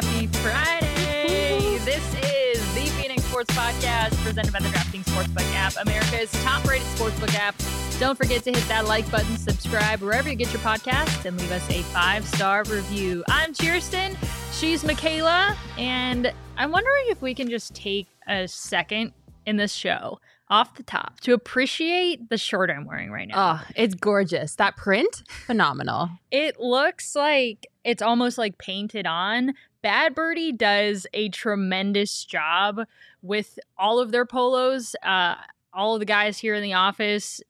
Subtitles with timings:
[0.00, 1.76] Happy Friday.
[1.84, 6.86] This is the Phoenix Sports Podcast presented by the DraftKings Sportsbook app, America's top rated
[6.86, 7.54] sportsbook app.
[7.98, 11.52] Don't forget to hit that like button, subscribe wherever you get your podcasts, and leave
[11.52, 13.22] us a five star review.
[13.28, 14.16] I'm Chierstin.
[14.58, 15.54] She's Makayla.
[15.76, 19.12] And I'm wondering if we can just take a second
[19.44, 23.60] in this show off the top to appreciate the shirt I'm wearing right now.
[23.60, 24.56] Oh, it's gorgeous.
[24.56, 26.08] That print, phenomenal.
[26.30, 29.52] It looks like it's almost like painted on.
[29.82, 32.86] Bad Birdie does a tremendous job
[33.22, 34.94] with all of their polos.
[35.02, 35.36] Uh,
[35.72, 37.40] all of the guys here in the office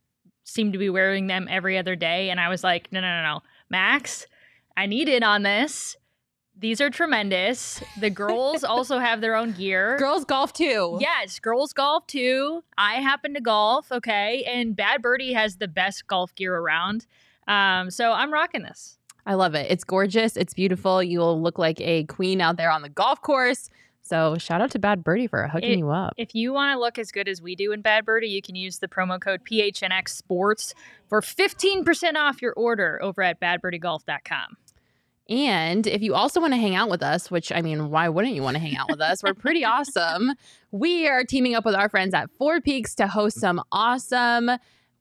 [0.45, 2.30] seem to be wearing them every other day.
[2.30, 3.43] And I was like, no, no, no, no.
[3.69, 4.27] Max,
[4.77, 5.97] I need in on this.
[6.59, 7.83] These are tremendous.
[7.98, 9.97] The girls also have their own gear.
[9.98, 10.98] Girls golf too.
[11.01, 12.62] Yes, girls golf too.
[12.77, 17.06] I happen to golf, okay, and Bad Birdie has the best golf gear around.
[17.48, 18.98] Um, so I'm rocking this.
[19.27, 19.71] I love it.
[19.71, 20.37] It's gorgeous.
[20.37, 21.03] It's beautiful.
[21.03, 23.71] You'll look like a queen out there on the golf course.
[24.03, 26.15] So shout out to Bad Birdie for hooking It- you up.
[26.17, 28.55] If you want to look as good as we do in Bad Birdie, you can
[28.57, 30.75] use the promo code PHNX Sports
[31.09, 34.57] for 15% off your order over at badbirdiegolf.com.
[35.29, 38.35] And if you also want to hang out with us, which I mean, why wouldn't
[38.35, 39.23] you want to hang out with us?
[39.23, 40.33] We're pretty awesome.
[40.73, 44.51] We are teaming up with our friends at Four Peaks to host some awesome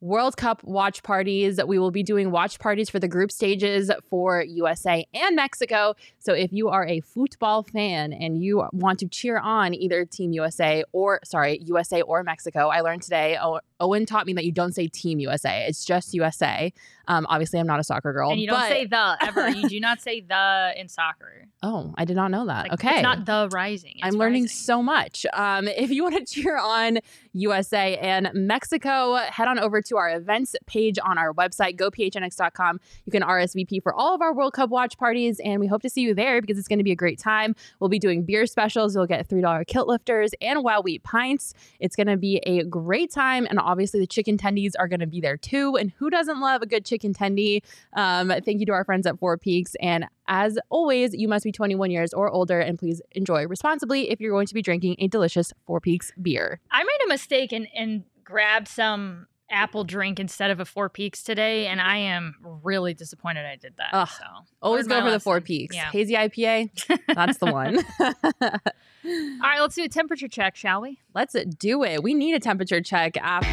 [0.02, 1.60] World Cup watch parties.
[1.62, 5.94] We will be doing watch parties for the group stages for USA and Mexico.
[6.20, 10.32] So if you are a football fan and you want to cheer on either Team
[10.32, 13.38] USA or, sorry, USA or Mexico, I learned today,
[13.80, 16.72] Owen taught me that you don't say Team USA, it's just USA.
[17.08, 18.30] Um, obviously, I'm not a soccer girl.
[18.32, 19.50] and you don't but- say the ever.
[19.50, 21.46] You do not say the in soccer.
[21.62, 22.64] Oh, I did not know that.
[22.70, 22.94] Like, okay.
[22.96, 23.96] It's not the rising.
[24.02, 24.56] I'm learning rising.
[24.56, 25.26] so much.
[25.34, 27.00] Um, if you want to cheer on
[27.34, 32.80] USA and Mexico, head on over to our events page on our website, gophnx.com.
[33.06, 35.90] You can RSVP for all of our World Cup watch parties, and we hope to
[35.90, 37.56] see you there because it's going to be a great time.
[37.80, 38.96] We'll be doing beer specials.
[38.96, 41.54] You'll get $3 kilt lifters and wild wheat pints.
[41.80, 45.08] It's going to be a great time, and obviously the chicken tendies are going to
[45.08, 45.76] be there too.
[45.76, 47.62] And who doesn't love a good chicken tendy?
[47.94, 49.76] Um, thank you to our friends at Four Peaks.
[49.80, 54.20] And as always, you must be 21 years or older and please enjoy responsibly if
[54.20, 56.60] you're going to be drinking a delicious Four Peaks beer.
[56.72, 61.24] I made a mistake and, and grabbed some apple drink instead of a Four Peaks
[61.24, 63.90] today, and I am really disappointed I did that.
[63.94, 64.10] Ugh.
[64.10, 64.26] so
[64.62, 65.42] Always go for the Four.
[65.42, 65.76] Peaks.
[65.76, 65.92] Yeah.
[65.92, 66.70] Hazy IPA,
[67.14, 67.78] that's the one.
[68.00, 71.00] All right, let's do a temperature check, shall we?
[71.16, 72.04] Let's do it.
[72.04, 73.48] We need a temperature check after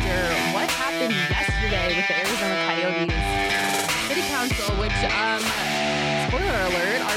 [0.54, 3.16] what happened yesterday with the Arizona Coyotes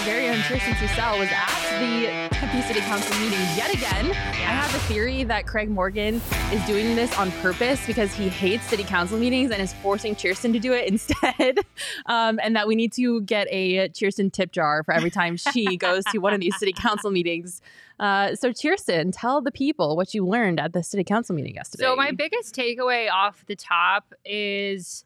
[0.09, 4.08] very own Chierstin Susel was at the Tempe City Council meeting yet again.
[4.08, 6.16] I have a theory that Craig Morgan
[6.52, 10.52] is doing this on purpose because he hates city council meetings and is forcing Chierstin
[10.53, 11.59] to do it instead.
[12.08, 15.78] Um, and that we need to get a Chierstin tip jar for every time she
[15.78, 17.62] goes to one of these city council meetings.
[18.00, 21.84] Uh, so, Chierstin, tell the people what you learned at the city council meeting yesterday.
[21.84, 25.06] So my biggest takeaway off the top is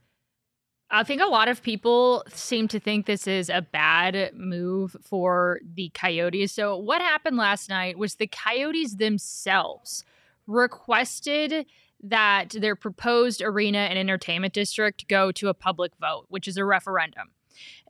[0.95, 5.59] I think a lot of people seem to think this is a bad move for
[5.73, 6.51] the Coyotes.
[6.51, 10.03] So what happened last night was the Coyotes themselves
[10.45, 11.65] requested
[12.03, 16.65] that their proposed arena and entertainment district go to a public vote, which is a
[16.65, 17.31] referendum.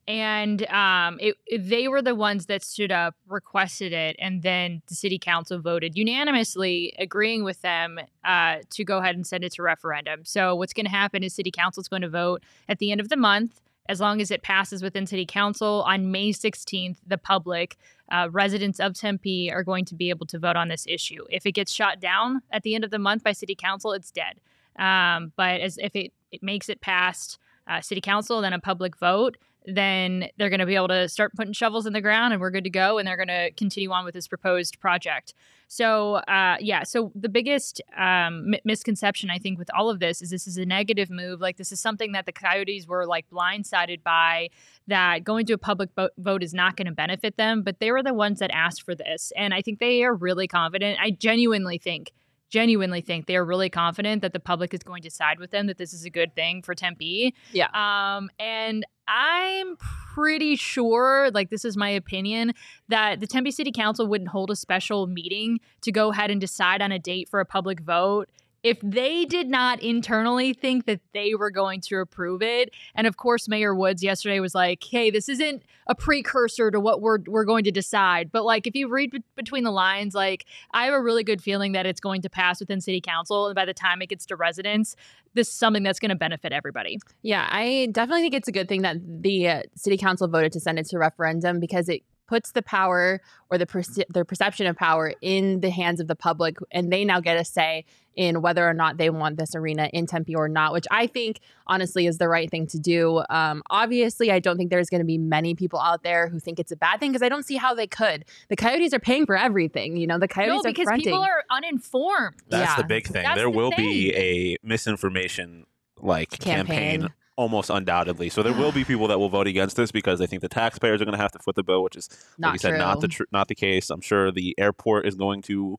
[0.08, 4.96] And um, it, they were the ones that stood up, requested it, and then the
[4.96, 9.64] city council voted unanimously, agreeing with them uh, to go ahead and send it to
[9.64, 10.26] referendum.
[10.26, 13.00] So what's going to happen is city council is going to vote at the end
[13.00, 13.62] of the month.
[13.90, 17.78] As long as it passes within city council on May 16th, the public,
[18.10, 21.26] uh, residents of Tempe, are going to be able to vote on this issue.
[21.30, 24.10] If it gets shot down at the end of the month by city council, it's
[24.10, 24.40] dead.
[24.78, 28.98] Um, but as if it, it makes it past uh, city council, then a public
[28.98, 32.42] vote, then they're going to be able to start putting shovels in the ground and
[32.42, 35.34] we're good to go and they're going to continue on with this proposed project.
[35.68, 40.22] So uh, yeah so the biggest um, m- misconception i think with all of this
[40.22, 43.28] is this is a negative move like this is something that the coyotes were like
[43.32, 44.50] blindsided by
[44.88, 47.92] that going to a public vo- vote is not going to benefit them but they
[47.92, 51.00] were the ones that asked for this and i think they are really confident.
[51.02, 52.12] I genuinely think
[52.54, 55.66] genuinely think they are really confident that the public is going to side with them
[55.66, 57.70] that this is a good thing for tempe Yeah.
[57.74, 59.76] um, and I'm
[60.14, 62.54] pretty sure, like this is my opinion,
[62.88, 66.82] that the Tempe City Council wouldn't hold a special meeting to go ahead and decide
[66.82, 68.30] on a date for a public vote
[68.64, 72.72] if they did not internally think that they were going to approve it.
[72.96, 77.02] And of course, Mayor Woods yesterday was like, "Hey, this isn't a precursor to what
[77.02, 80.46] we're we're going to decide." But like, if you read be- between the lines, like
[80.72, 83.56] I have a really good feeling that it's going to pass within City Council, and
[83.56, 84.96] by the time it gets to residents,
[85.34, 87.00] this is something that's going to benefit everybody.
[87.22, 90.60] Yeah, I definitely think it's a good thing that the uh, city council voted to
[90.60, 94.76] send it to referendum because it puts the power or the perce- their perception of
[94.76, 97.86] power in the hands of the public, and they now get a say
[98.16, 101.40] in whether or not they want this arena in Tempe or not, which I think
[101.66, 103.24] honestly is the right thing to do.
[103.30, 106.60] Um, obviously, I don't think there's going to be many people out there who think
[106.60, 108.26] it's a bad thing because I don't see how they could.
[108.50, 109.98] The Coyotes are paying for everything.
[109.98, 111.06] You know, the Coyotes no, are because fronting.
[111.06, 112.36] people are uninformed.
[112.50, 112.76] That's Yeah.
[112.82, 113.24] the big thing.
[113.24, 115.66] That's there the will be a misinformation
[116.00, 117.02] like Campaign.
[117.02, 117.14] campaign.
[117.36, 118.30] Almost undoubtedly.
[118.30, 121.02] So there will be people that will vote against this because they think the taxpayers
[121.02, 123.02] are going to have to foot the bill, which is not like you said, not
[123.02, 123.90] the tr- not the case.
[123.90, 125.78] I'm sure the airport is going to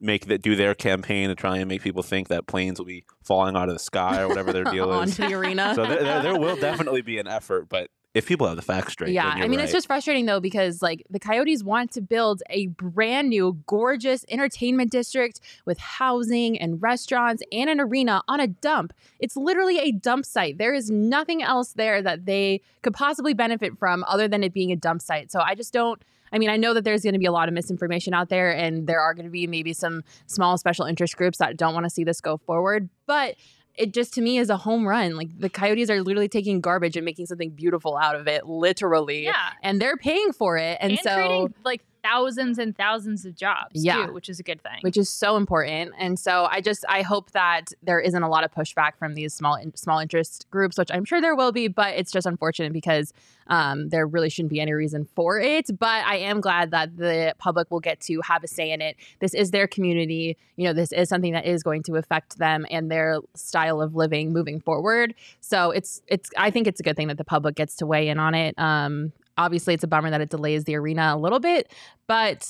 [0.00, 3.04] make that do their campaign to try and make people think that planes will be
[3.22, 5.18] falling out of the sky or whatever their deal is.
[5.18, 5.72] onto the arena.
[5.74, 8.92] So there, there, there will definitely be an effort, but if people have the facts
[8.94, 9.64] straight, yeah, I mean, right.
[9.64, 14.24] it's just frustrating though because like the Coyotes want to build a brand new, gorgeous
[14.30, 18.92] entertainment district with housing and restaurants and an arena on a dump.
[19.20, 20.58] It's literally a dump site.
[20.58, 24.72] There is nothing else there that they could possibly benefit from other than it being
[24.72, 25.30] a dump site.
[25.30, 26.02] So I just don't.
[26.30, 28.54] I mean, I know that there's going to be a lot of misinformation out there,
[28.54, 31.84] and there are going to be maybe some small special interest groups that don't want
[31.84, 32.90] to see this go forward.
[33.06, 33.36] But
[33.78, 35.16] it just to me is a home run.
[35.16, 39.24] Like the Coyotes are literally taking garbage and making something beautiful out of it, literally.
[39.24, 39.52] Yeah.
[39.62, 40.78] And they're paying for it.
[40.80, 44.06] And, And, so creating like thousands and thousands of jobs Yeah.
[44.06, 44.78] too, which is a good thing.
[44.82, 45.92] which is so important.
[45.98, 49.34] And so I just I hope that there isn't a lot of pushback from these
[49.34, 53.12] small small interest groups, which I'm sure there will be, but it's just unfortunate because
[53.48, 55.66] um, there really shouldn't be any reason for it.
[55.78, 58.96] But I am glad that the public will get to have a say in it.
[59.20, 60.36] This is their community.
[60.56, 63.94] You know, this is something that is going to affect them and their style of
[63.94, 65.14] living moving forward.
[65.40, 68.08] So it's it's I think it's a good thing that the public gets to weigh
[68.08, 68.54] in on it.
[68.58, 71.72] Um, obviously, it's a bummer that it delays the arena a little bit,
[72.06, 72.46] but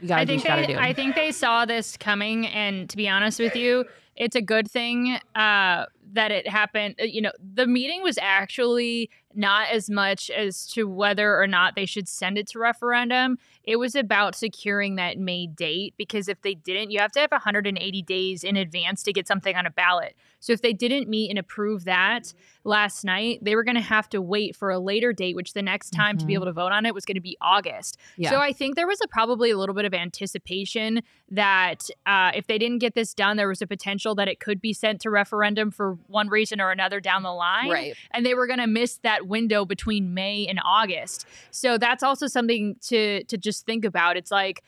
[0.00, 0.78] you gotta I do what think you gotta they, do.
[0.78, 3.84] I think they saw this coming, and to be honest with you,
[4.16, 6.96] it's a good thing uh, that it happened.
[7.00, 11.74] Uh, You know, the meeting was actually not as much as to whether or not
[11.74, 13.38] they should send it to referendum.
[13.64, 17.30] It was about securing that May date because if they didn't, you have to have
[17.30, 20.16] 180 days in advance to get something on a ballot.
[20.42, 22.34] So if they didn't meet and approve that
[22.64, 25.62] last night, they were going to have to wait for a later date, which the
[25.62, 27.96] next time to be able to vote on it was going to be August.
[28.16, 28.30] Yeah.
[28.30, 32.48] So I think there was a, probably a little bit of anticipation that uh, if
[32.48, 35.10] they didn't get this done, there was a potential that it could be sent to
[35.10, 37.70] referendum for one reason or another down the line.
[37.70, 37.94] right.
[38.10, 41.26] And they were going to miss that window between May and August.
[41.50, 44.16] So that's also something to to just think about.
[44.16, 44.62] It's like,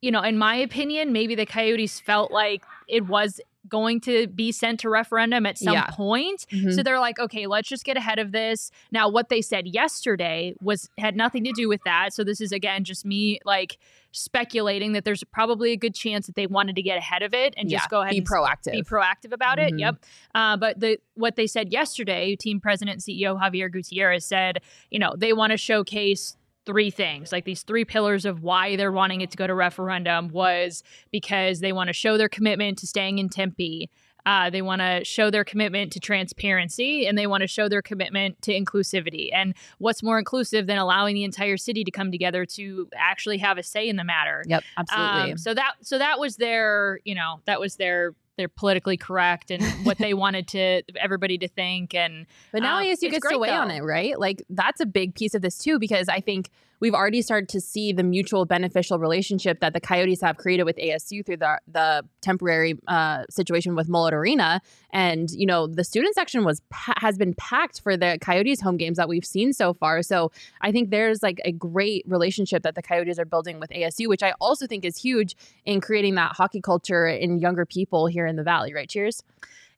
[0.00, 4.50] you know, in my opinion, maybe the Coyotes felt like it was going to be
[4.52, 5.86] sent to referendum at some Yeah.
[5.90, 6.46] point.
[6.50, 6.74] Mhm.
[6.74, 8.70] So they're like, okay, let's just get ahead of this.
[8.90, 12.12] Now, what they said yesterday was had nothing to do with that.
[12.14, 13.76] So this is again just me like
[14.12, 17.54] speculating that there's probably a good chance that they wanted to get ahead of it
[17.56, 17.78] and yeah.
[17.78, 18.72] just go ahead be and proactive.
[18.72, 19.72] be proactive about it.
[19.74, 19.78] Mhm.
[19.80, 19.96] Yep.
[20.34, 24.60] Uh, but the what they said yesterday, team president and CEO Xavier Gutierrez said,
[24.90, 26.36] you know, they want to showcase
[26.66, 27.32] three things.
[27.32, 31.60] Like these three pillars of why they're wanting it to go to referendum was because
[31.60, 33.90] they want to show their commitment to staying in tempe
[34.26, 37.82] uh, they want to show their commitment to transparency and they want to show their
[37.82, 39.30] commitment to inclusivity.
[39.32, 43.58] And what's more inclusive than allowing the entire city to come together to actually have
[43.58, 44.44] a say in the matter?
[44.46, 45.32] Yep, absolutely.
[45.32, 49.50] um, so that so that was their you know that was their their politically correct
[49.50, 53.38] and what they wanted to everybody to think and but now um, ASU gets to
[53.38, 54.18] weigh on it, right?
[54.18, 56.50] Like that's a big piece of this too, because I think
[56.80, 60.76] we've already started to see the mutual beneficial relationship that the Coyotes have created with
[60.76, 64.60] ASU through the the temporary uh, situation with Mullet Arena,
[64.90, 68.76] and you know the student section was pa- has been packed for the Coyotes home
[68.76, 70.02] games that we've seen so far.
[70.02, 74.08] So I think there's like a great relationship that the Coyotes are building with ASU,
[74.08, 78.26] which I also think is huge in creating that hockey culture in younger people here
[78.26, 78.74] in the Valley.
[78.74, 78.88] Right?
[78.88, 79.22] Cheers.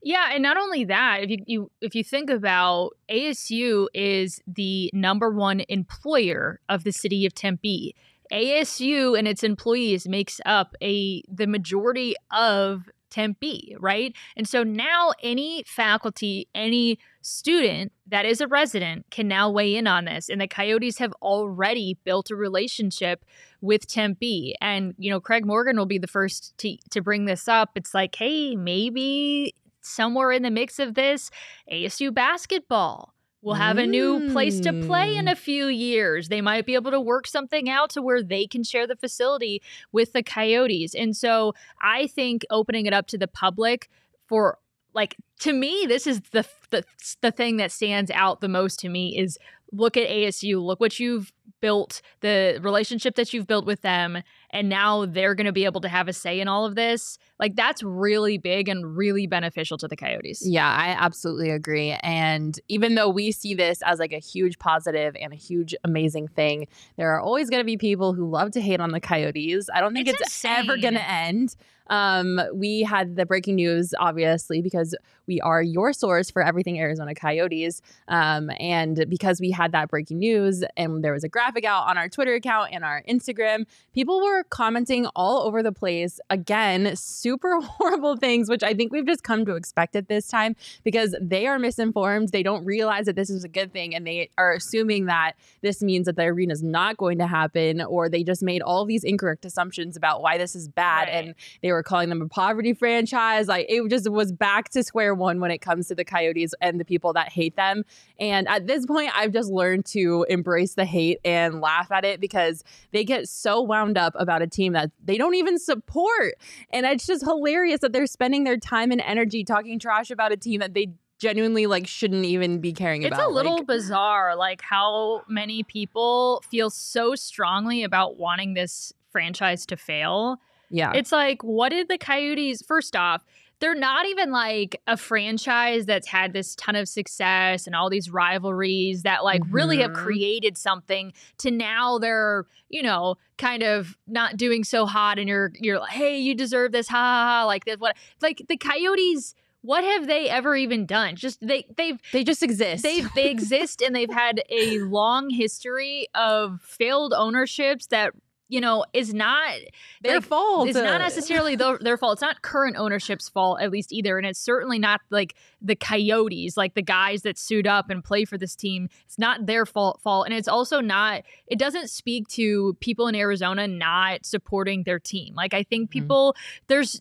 [0.03, 4.91] Yeah, and not only that, if you, you if you think about ASU is the
[4.93, 7.95] number one employer of the city of Tempe.
[8.33, 14.15] ASU and its employees makes up a the majority of Tempe, right?
[14.37, 19.87] And so now any faculty, any student that is a resident can now weigh in
[19.87, 20.31] on this.
[20.31, 23.25] And the Coyotes have already built a relationship
[23.61, 24.55] with Tempe.
[24.61, 27.73] And, you know, Craig Morgan will be the first to, to bring this up.
[27.77, 31.31] It's like, hey, maybe somewhere in the mix of this,
[31.71, 35.33] ASU basketball will have a new place to play in Mm.
[35.33, 36.29] a few years.
[36.29, 39.61] They might be able to work something out to where they can share the facility
[39.91, 40.95] with the Coyotes.
[40.95, 43.91] And so I think opening it up to the public
[44.29, 44.59] for
[44.95, 46.85] like to me this is the the
[47.23, 49.39] the thing that stands out the most to me is
[49.73, 54.23] look at ASU, look what you've built, the relationship that you've built with them
[54.53, 57.19] and now they're going to be able to have a say in all of this.
[57.39, 60.43] Like that's really big and really beneficial to the Coyotes.
[60.45, 61.93] Yeah, I absolutely agree.
[62.03, 66.29] And even though we see this as like a huge positive and a huge amazing
[66.29, 69.69] thing, there are always going to be people who love to hate on the Coyotes.
[69.75, 71.57] I don't think It's it's, ever going to end.
[71.89, 74.95] Um, we had the breaking news, obviously, because
[75.27, 77.81] we are your source for everything Arizona Coyotes.
[78.09, 81.97] Um, and because we had that breaking news and there was a graphic out on
[81.99, 86.19] our Twitter account and our Instagram, people were commenting all over the place.
[86.31, 90.57] Again, super horrible things, which I think we've just come to expect at this time
[90.85, 92.31] because they are misinformed.
[92.31, 95.83] They don't realize that this is a good thing and they are assuming that this
[95.83, 99.05] means that the arena is not going to happen or they just made all these
[99.05, 101.09] incorrect assumptions about why this is bad Right.
[101.27, 103.49] and they were calling them a poverty franchise.
[103.49, 106.79] Like it just was back to square one when it comes to the Coyotes and
[106.79, 107.85] the people that hate them.
[108.19, 112.21] And at this point, I've just learned to embrace the hate and laugh at it
[112.21, 112.63] because
[112.93, 116.35] they get so wound up about a team that they don't even support.
[116.71, 120.37] And it's just hilarious that they're spending their time and energy talking trash about a
[120.37, 120.89] team that they
[121.19, 123.21] genuinely like shouldn't even be caring It's about.
[123.21, 128.93] It's a little Like, bizarre, like how many people feel so strongly about wanting this
[129.13, 130.39] franchise to fail.
[130.73, 130.91] Yeah.
[130.95, 133.25] It's like, what did the Coyotes, first off,
[133.61, 138.11] they're not even like a franchise that's had this ton of success and all these
[138.11, 139.95] rivalries that like really have Mhm.
[140.03, 145.53] created something to now they're, you know, kind of not doing so hot and you're
[145.61, 147.45] you're like, hey, you deserve this, ha ha ha.
[147.47, 151.15] Like this what like the Coyotes, what have they ever even done?
[151.15, 152.83] Just they they've they just exist.
[152.83, 158.11] they they exist and they've had a long history of failed ownerships that
[158.53, 159.55] you know is not
[160.03, 160.69] their like, fault.
[160.69, 162.13] it's not necessarily their, their fault.
[162.15, 166.55] It's not current ownership's fault, at least either, and it's certainly not like the Coyotes,
[166.57, 168.89] like the guys that suit up and play for this team.
[169.07, 170.01] It's not their fault.
[170.03, 171.23] Fault, and it's also not.
[171.47, 175.35] It doesn't speak to people in Arizona not supporting their team.
[175.35, 175.93] Like I think Mhm.
[175.93, 177.01] people there's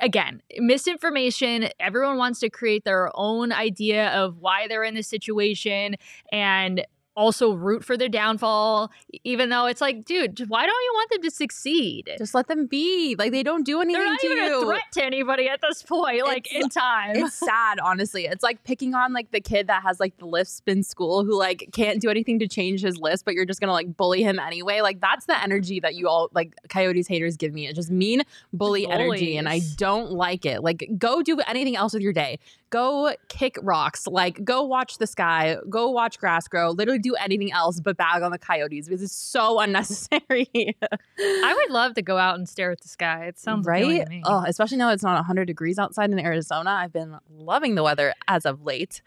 [0.00, 5.94] again misinformation everyone wants to create their own idea of why they're in this situation
[6.32, 6.84] and
[7.18, 8.90] also root for their downfall
[9.24, 12.66] even though it's like dude why don't you want them to succeed Just let them
[12.66, 13.16] be.
[13.18, 14.62] Like they don't do anything they're not to even you.
[14.62, 18.26] a threat to anybody at this point like It's- in time It's sad, honestly.
[18.26, 21.36] It's like picking on like the kid that has like the lisp in school who
[21.36, 24.38] like can't do anything to change his lisp, but you're just gonna like bully him
[24.38, 24.80] anyway.
[24.80, 27.66] Like that's the energy that you all like Coyotes haters give me.
[27.66, 28.22] It's just mean
[28.52, 30.62] bully energy, and I don't like it.
[30.62, 32.38] Like go do anything else with your day.
[32.70, 34.06] Go kick rocks.
[34.06, 35.56] Like go watch the sky.
[35.68, 36.70] Go watch grass grow.
[36.70, 40.76] Literally do anything else but bag on the Coyotes because it's so unnecessary.
[41.18, 44.06] i would love to go out and stare at the sky it sounds right?
[44.24, 46.70] Oh, especially now it's not 100 degrees outside in Arizona.
[46.70, 49.02] I've been loving the weather as of late.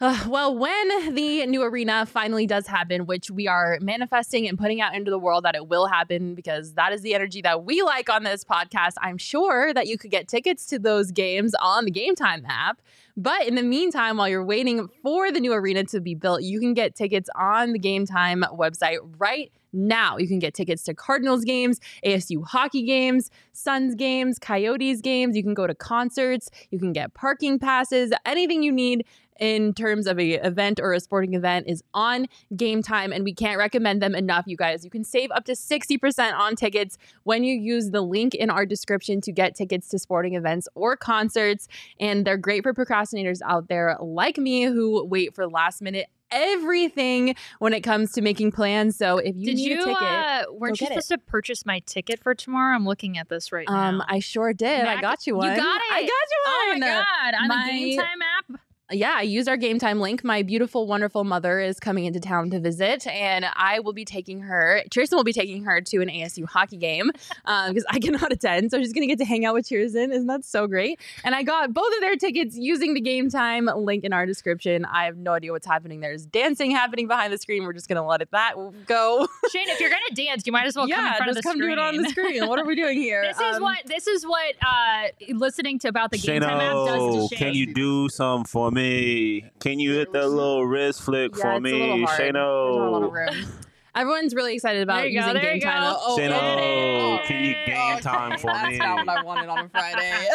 [0.00, 4.94] Well, when the new arena finally does happen, which we are manifesting and putting out
[4.94, 8.10] into the world that it will happen because that is the energy that we like
[8.10, 11.92] on this podcast, I'm sure that you could get tickets to those games on the
[11.92, 12.82] Game Time app.
[13.16, 16.58] But in the meantime, while you're waiting for the new arena to be built, you
[16.58, 20.16] can get tickets on the Game Time website right now.
[20.16, 25.36] You can get tickets to Cardinals games, ASU hockey games, Suns games, Coyotes games.
[25.36, 26.50] You can go to concerts.
[26.70, 28.12] You can get parking passes.
[28.24, 29.04] Anything you need
[29.40, 32.26] in terms of a event or a sporting event is on
[32.56, 35.52] game time and we can't recommend them enough you guys you can save up to
[35.52, 39.98] 60% on tickets when you use the link in our description to get tickets to
[39.98, 41.66] sporting events or concerts
[41.98, 47.34] and they're great for procrastinators out there like me who wait for last minute everything
[47.58, 49.82] when it comes to making plans so if you Did need you?
[49.82, 51.02] a ticket uh, weren't you get it.
[51.04, 52.74] supposed to purchase my ticket for tomorrow?
[52.74, 54.04] I'm looking at this right um now.
[54.08, 55.50] i sure did i got you one.
[55.50, 56.06] you got i got it.
[56.06, 57.34] you oh one my god!
[57.40, 58.33] On my- the Game Time app.
[58.92, 60.22] Yeah, I used our game time link.
[60.22, 64.40] My beautiful, wonderful mother is coming into town to visit, and I will be taking
[64.42, 64.82] her.
[64.90, 67.10] Chierstin will be taking her to an ASU hockey game
[67.46, 68.70] because I cannot attend.
[68.70, 70.12] So she's going to get to hang out with Chierstin.
[70.12, 71.00] Isn't that so great?
[71.24, 74.84] And I got both of their tickets using the game time link in our description.
[74.84, 76.00] I have no idea what's happening.
[76.00, 77.64] There's dancing happening behind the screen.
[77.64, 78.52] We're just going to let it that
[78.86, 79.26] go.
[79.50, 81.42] Shane, if you're gonna dance, you might as well come in front just of the
[81.42, 81.68] come screen.
[81.68, 82.46] do it on the screen.
[82.46, 83.22] What are we doing here?
[83.22, 86.72] This is Um, what this is what uh, listening to about the Game Time app
[86.72, 87.38] does Shano, to Shane.
[87.38, 88.73] can you do some for me?
[88.74, 92.36] Can you hit that little wrist flick Yeah, for it's me, hard.
[92.36, 93.46] A lot Shano?
[93.96, 95.82] Everyone's really excited about There you go, using there game you time.
[95.82, 95.90] go.
[95.90, 95.98] though.
[96.00, 98.78] Oh, Shano, Shano, can you game time for That's me?
[98.78, 100.28] not what I wanted on a Friday.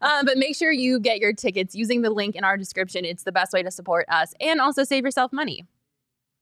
[0.00, 3.04] um, but make sure you get your tickets using the link in our description.
[3.04, 5.66] It's the best way to support us and also save yourself money.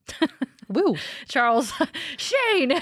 [0.71, 0.97] Woo.
[1.29, 1.73] Charles,
[2.17, 2.73] Shane.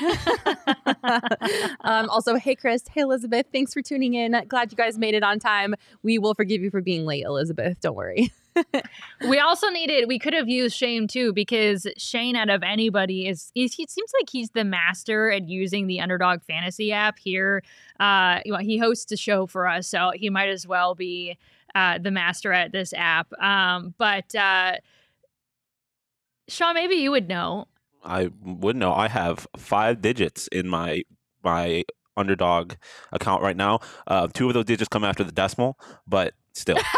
[1.81, 2.85] um, also, hey, Chris.
[2.93, 3.47] Hey, Elizabeth.
[3.51, 4.37] Thanks for tuning in.
[4.47, 5.75] Glad you guys made it on time.
[6.03, 7.81] We will forgive you for being late, Elizabeth.
[7.81, 8.31] Don't worry.
[9.29, 13.53] we also needed we could have used Shane too because Shane out of anybody is,
[13.55, 17.63] is he seems like he's the master at using the underdog fantasy app here.
[18.01, 21.39] Uh he hosts a show for us, so he might as well be
[21.77, 23.33] uh the master at this app.
[23.41, 24.73] Um but uh
[26.49, 27.67] Sean, maybe you would know.
[28.09, 28.93] I wouldn't know.
[28.93, 31.03] I have five digits in my
[31.45, 31.85] my
[32.17, 32.75] underdog
[33.13, 33.81] account right now.
[34.07, 36.77] Uh, two of those digits come after the decimal, but still.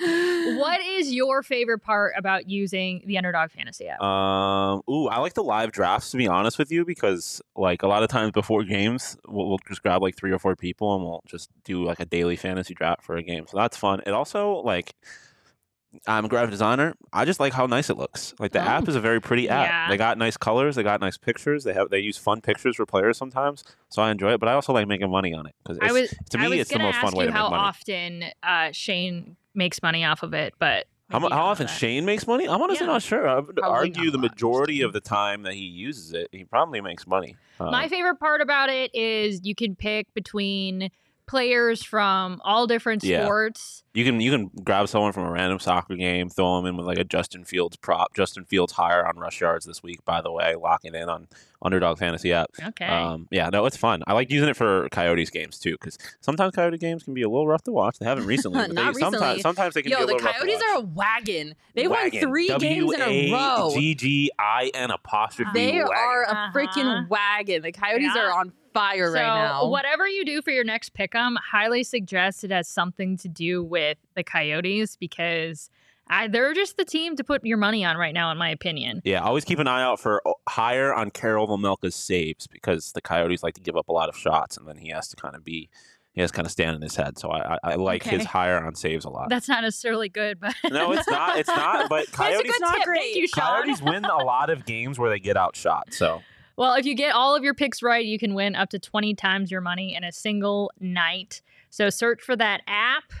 [0.00, 4.00] what is your favorite part about using the underdog fantasy app?
[4.00, 7.86] Um, ooh, I like the live drafts to be honest with you because like a
[7.86, 11.04] lot of times before games, we'll, we'll just grab like three or four people and
[11.04, 13.46] we'll just do like a daily fantasy draft for a game.
[13.48, 14.00] So that's fun.
[14.06, 14.94] It also like
[16.06, 16.94] I'm a graphic designer.
[17.12, 18.32] I just like how nice it looks.
[18.38, 18.66] Like the Oh.
[18.68, 19.66] app is a very pretty app.
[19.68, 19.88] Yeah.
[19.88, 20.76] They got nice colors.
[20.76, 21.64] They got nice pictures.
[21.64, 23.64] They have they use fun pictures for players sometimes.
[23.88, 24.40] So I enjoy it.
[24.40, 25.78] But I also like making money on it because
[26.30, 27.62] to me it's the most fun way to how make money.
[27.62, 31.66] often uh, Shane makes money off of it, but How, maybe mu- you how often.
[31.66, 32.48] Shane makes money?
[32.48, 32.92] I'm honestly Yeah.
[32.92, 33.28] not sure.
[33.28, 36.80] I would Probably argue the majority of the time that he uses it, he probably
[36.80, 37.34] makes money.
[37.58, 40.90] Uh, My favorite part about it is you can pick between
[41.30, 43.24] players from all different Yeah.
[43.24, 43.84] sports.
[43.94, 46.86] you can you can grab someone from a random soccer game, throw them in with
[46.86, 48.14] like a Justin Fields prop.
[48.14, 50.54] Justin Fields higher on rush yards this week, by the way.
[50.54, 51.26] locking in on
[51.62, 52.50] Underdog Fantasy app.
[52.68, 52.86] Okay.
[52.86, 54.02] Um, yeah, no, it's fun.
[54.06, 57.28] I like using it for Coyotes games too, because sometimes Coyote games can be a
[57.28, 57.98] little rough to watch.
[57.98, 58.58] They haven't recently.
[58.66, 59.40] but Not they, Sometimes, recently.
[59.42, 61.54] sometimes they can Yo, be a little rough to Coyotes are a wagon.
[61.74, 62.20] They Wagon.
[62.20, 63.70] won three games in a row.
[63.74, 65.88] W-A-G-G-I-N apostrophe They wagon.
[65.96, 66.52] are a Uh-huh.
[66.54, 67.62] freaking wagon.
[67.62, 68.22] The Coyotes Yeah.
[68.22, 69.68] are on fire so right now.
[69.68, 73.98] whatever you do for your next pick'em, highly suggest it has something to do with
[74.14, 75.70] the Coyotes because
[76.08, 79.00] I, they're just the team to put your money on right now, in my opinion.
[79.04, 83.00] Yeah, always keep an eye out for uh, higher on Karel Vejmelka's saves because the
[83.00, 85.36] Coyotes like to give up a lot of shots, and then he has to kind
[85.36, 85.68] of be,
[86.12, 87.16] he has to kind of stand in his head.
[87.16, 88.24] So I, I, I like his Okay.
[88.24, 89.28] higher on saves a lot.
[89.28, 91.38] That's not necessarily good, but no, it's not.
[91.38, 91.88] It's not.
[91.88, 92.84] But That's a Coyotes, good not tip.
[92.86, 93.00] great.
[93.02, 93.44] Thank you, Sean.
[93.62, 95.94] Coyotes win a lot of games where they get outshot.
[95.94, 96.22] So
[96.60, 99.14] Well, if you get all of your picks right, you can win up to 20
[99.14, 101.40] times your money in a single night.
[101.70, 103.14] So search for that app,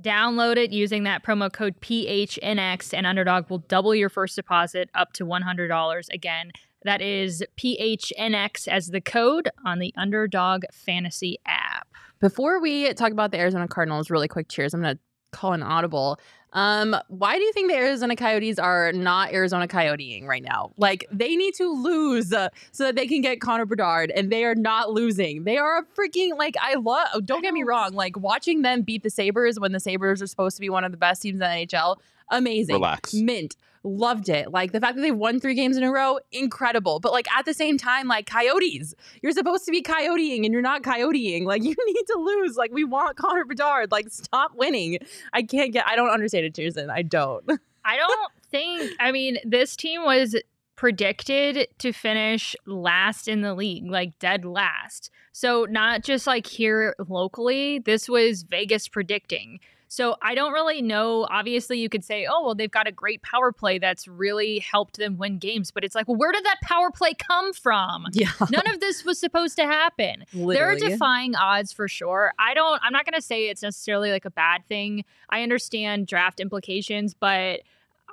[0.00, 5.12] download it using that promo code PHNX, and Underdog will double your first deposit up
[5.12, 6.08] to $100.
[6.12, 6.50] Again,
[6.82, 11.86] that is PHNX as the code on the Underdog Fantasy app.
[12.18, 14.74] Before we talk about the Arizona Cardinals, really quick cheers.
[14.74, 16.18] I'm going to call an audible.
[16.52, 20.72] Um, why do you think the Arizona Coyotes are not Arizona Coyoteing right now?
[20.76, 24.44] Like they need to lose uh, so that they can get Connor Bedard, and they
[24.44, 25.44] are not losing.
[25.44, 27.24] They are a freaking like I love.
[27.24, 27.92] Don't get me wrong.
[27.92, 30.90] Like watching them beat the Sabres when the Sabres are supposed to be one of
[30.92, 31.96] the best teams in the NHL.
[32.30, 32.74] Amazing.
[32.76, 33.14] relax.
[33.14, 33.56] Mint.
[33.84, 34.52] Loved it.
[34.52, 37.00] Like the fact that they won three games in a row, incredible.
[37.00, 40.62] But like at the same time, like coyotes, you're supposed to be coyoteing and you're
[40.62, 41.44] not coyoteing.
[41.46, 42.56] Like you need to lose.
[42.56, 43.90] Like we want Connor Bedard.
[43.90, 44.98] Like stop winning.
[45.32, 46.90] I can't get I don't understand Jason.
[46.90, 47.44] I don't.
[47.84, 50.36] I don't think, I mean, this team was
[50.76, 55.10] predicted to finish last in the league, like dead last.
[55.32, 59.60] So, not just like here locally, this was Vegas predicting.
[59.92, 61.26] So, I don't really know.
[61.28, 64.96] Obviously, you could say, oh, well, they've got a great power play that's really helped
[64.96, 65.70] them win games.
[65.70, 68.06] But it's like, well, where did that power play come from?
[68.12, 68.30] Yeah.
[68.50, 70.24] None of this was supposed to happen.
[70.32, 72.32] They're defying odds for sure.
[72.38, 75.04] I don't I'm not going to say it's necessarily like a bad thing.
[75.28, 77.60] I understand draft implications, but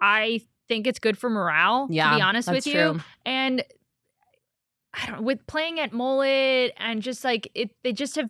[0.01, 2.09] I think it's good for morale yeah.
[2.09, 2.73] to be honest with you.
[2.73, 2.99] true.
[3.25, 3.63] And
[4.93, 8.29] I don't with playing at Mullet and just like it they just have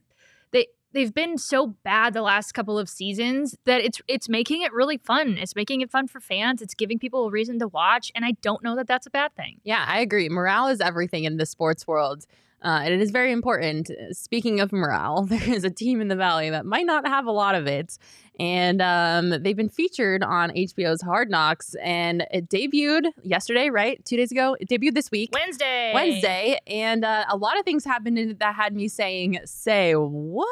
[0.94, 4.98] they've been so bad the last couple of seasons that it's it's making it really
[4.98, 5.38] fun.
[5.38, 6.62] It's making it fun for fans.
[6.62, 9.36] It's giving people a reason to watch and I don't know that that's a bad
[9.36, 9.60] thing.
[9.64, 10.30] Yeah, I agree.
[10.30, 12.26] Morale is everything in the sports world.
[12.64, 13.90] Uh, and it is very important.
[14.12, 17.32] Speaking of morale, there is a team in the Valley that might not have a
[17.32, 17.98] lot of it.
[18.40, 21.76] And um, they've been featured on HBO's Hard Knocks.
[21.84, 24.04] And it debuted yesterday, right?
[24.06, 24.56] Two days ago.
[24.60, 25.32] It debuted this week.
[25.34, 25.92] Wednesday.
[25.94, 29.94] Wednesday, and uh, a lot of things happened in it that had me saying, "Say
[29.94, 30.48] what?"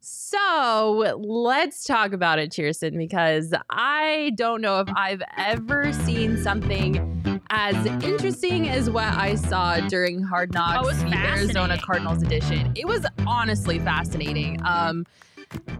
[0.00, 7.35] So let's talk about it, Chierstin, because I don't know if I've ever seen something
[7.50, 11.78] as interesting as what I saw during Hard Knocks, Oh, the Arizona.
[11.80, 12.72] Cardinals edition.
[12.74, 14.60] It was honestly fascinating.
[14.64, 15.06] Um,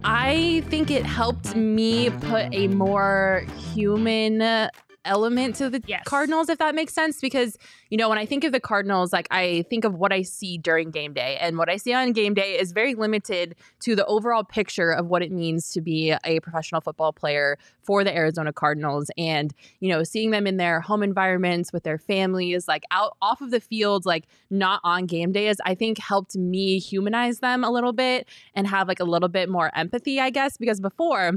[0.03, 4.41] I think it helped me put a more human
[5.07, 6.03] element to the Yes.
[6.05, 7.19] Cardinals, if that makes sense.
[7.19, 7.57] Because,
[7.89, 10.57] you know, when I think of the Cardinals, like I think of what I see
[10.57, 11.37] during game day.
[11.39, 15.07] And what I see on game day is very limited to the overall picture of
[15.07, 19.09] what it means to be a professional football player for the Arizona Cardinals.
[19.17, 23.41] And, you know, seeing them in their home environments with their families, like out off
[23.41, 27.71] of the field, like not on game days, I think helped me humanize them a
[27.71, 31.33] little bit and have like a little bit more empathy, I guess, because before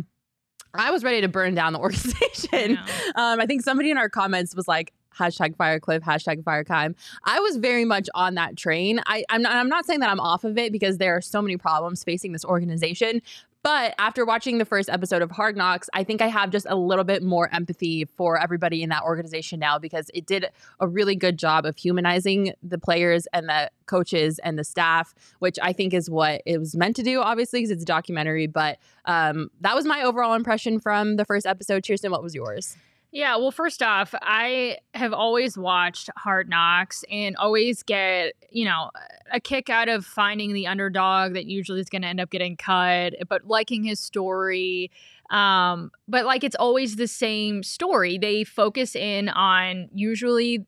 [0.75, 2.75] I was ready to burn down the I organization.
[2.75, 2.81] know.
[3.17, 6.95] Um, I think somebody in our comments was like, hashtag fireKliff, hashtag fireKeim.
[7.25, 9.01] I was very much on that train.
[9.07, 11.43] I, I'm, not, I'm not saying that I'm off of it because there are so
[11.43, 13.21] many problems facing this organization.
[13.63, 16.77] But after watching the first episode of Hard Knocks, I think I have just a
[16.77, 20.47] little bit more empathy for everybody in that organization now because it did
[20.81, 25.59] a really good job of humanizing the players and the coaches and the staff, which
[25.63, 28.47] I think is what it was meant to do, obviously, because it's a documentary.
[28.47, 31.83] But um, that was my overall impression from the first episode.
[31.83, 32.77] Chierstin, what was yours?
[33.13, 38.91] Yeah, well, first off, I have always watched Hard Knocks and always get, you know,
[39.33, 42.57] a kick out of finding the underdog that usually is going to end up getting
[42.57, 44.93] cut, but liking his story.
[45.31, 48.17] Um, but like it's always the same story.
[48.17, 50.67] They focus in on usually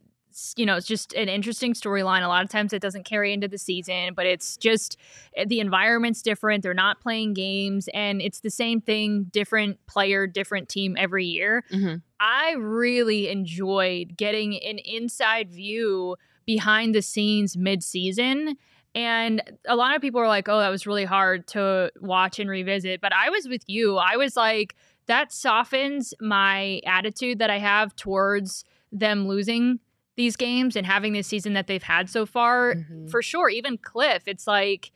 [0.57, 2.23] you know, it's just an interesting storyline.
[2.23, 4.97] A lot of times it doesn't carry into the season, but it's just
[5.37, 6.63] eh, the environment's different.
[6.63, 11.65] They're not playing games, and it's the same thing, different player, different team every year.
[11.71, 11.97] Mm-hmm.
[12.25, 18.57] I really enjoyed getting an inside view behind the scenes mid season.
[18.95, 22.49] And a lot of people are like, oh, that was really hard to watch and
[22.49, 23.01] revisit.
[23.01, 23.97] But I was with you.
[23.97, 29.81] I was like, that softens my attitude that I have towards them losing
[30.15, 32.75] these games and having this season that they've had so far.
[32.75, 33.11] Mhm.
[33.11, 33.49] For sure.
[33.49, 34.93] Even Kliff, it's like,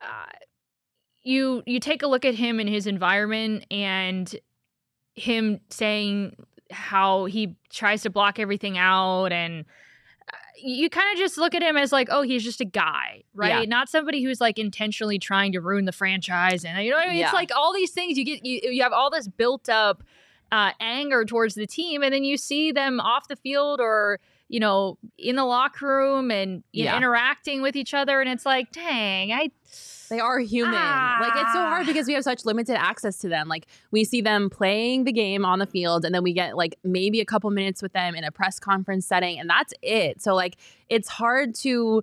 [0.00, 0.26] uh,
[1.24, 4.34] you you take a look at him in his environment and
[5.18, 6.36] him saying
[6.70, 9.64] how he tries to block everything out and
[10.32, 13.22] uh, you kind of just look at him as like oh he's just a guy
[13.34, 13.60] right?
[13.60, 13.64] Yeah.
[13.64, 17.10] not somebody who's like intentionally trying to ruin the franchise and you know what i
[17.10, 17.24] mean?
[17.24, 20.02] It's like all these things you get you, you have all this built up
[20.50, 24.58] uh, anger towards the team and then you see them off the field or you
[24.58, 28.72] know in the locker room and you know, interacting with each other and it's like
[28.72, 29.50] dang i
[30.08, 30.72] They are human.
[30.72, 31.86] Like it's so hard Ah.
[31.86, 33.48] because we have such limited access to them.
[33.48, 36.76] Like we see them playing the game on the field and then we get like
[36.84, 40.20] maybe a couple minutes with them in a press conference setting and that's it.
[40.22, 40.56] So like
[40.88, 42.02] it's hard to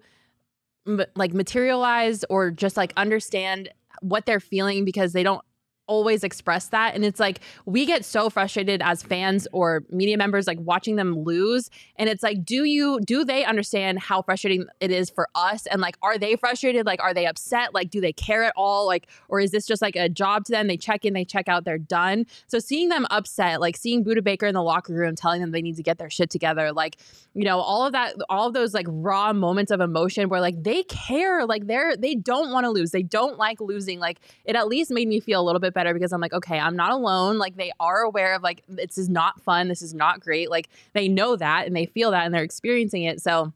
[0.87, 3.69] m- like materialize or just like understand
[4.01, 5.43] what they're feeling because they don't
[5.87, 6.95] always express that.
[6.95, 11.19] And it's like we get so frustrated as fans or media members like watching them
[11.19, 11.69] lose.
[11.97, 15.65] And it's like do you do they understand how frustrating it is for us?
[15.67, 16.85] And like are they frustrated?
[16.85, 17.73] Like are they upset?
[17.73, 18.85] Like do they care at all?
[18.85, 20.67] Like or is this just like a job to them?
[20.67, 22.25] They check in they check out they're done.
[22.47, 25.61] So seeing them upset like seeing Budda Baker in the locker room telling them they
[25.61, 26.97] need to get their shit together like
[27.33, 30.63] you know all of that all of those like raw moments of emotion where like
[30.63, 31.45] they care.
[31.45, 32.91] Like they're they don't want to lose.
[32.91, 33.99] They don't like losing.
[33.99, 36.57] Like it at least made me feel a little bit better because I'm like okay
[36.57, 37.37] I'm not alone.
[37.37, 39.67] Like they are aware of like this is not fun.
[39.67, 40.49] This is not great.
[40.49, 43.21] Like they know that and they feel that and they're experiencing it.
[43.21, 43.53] So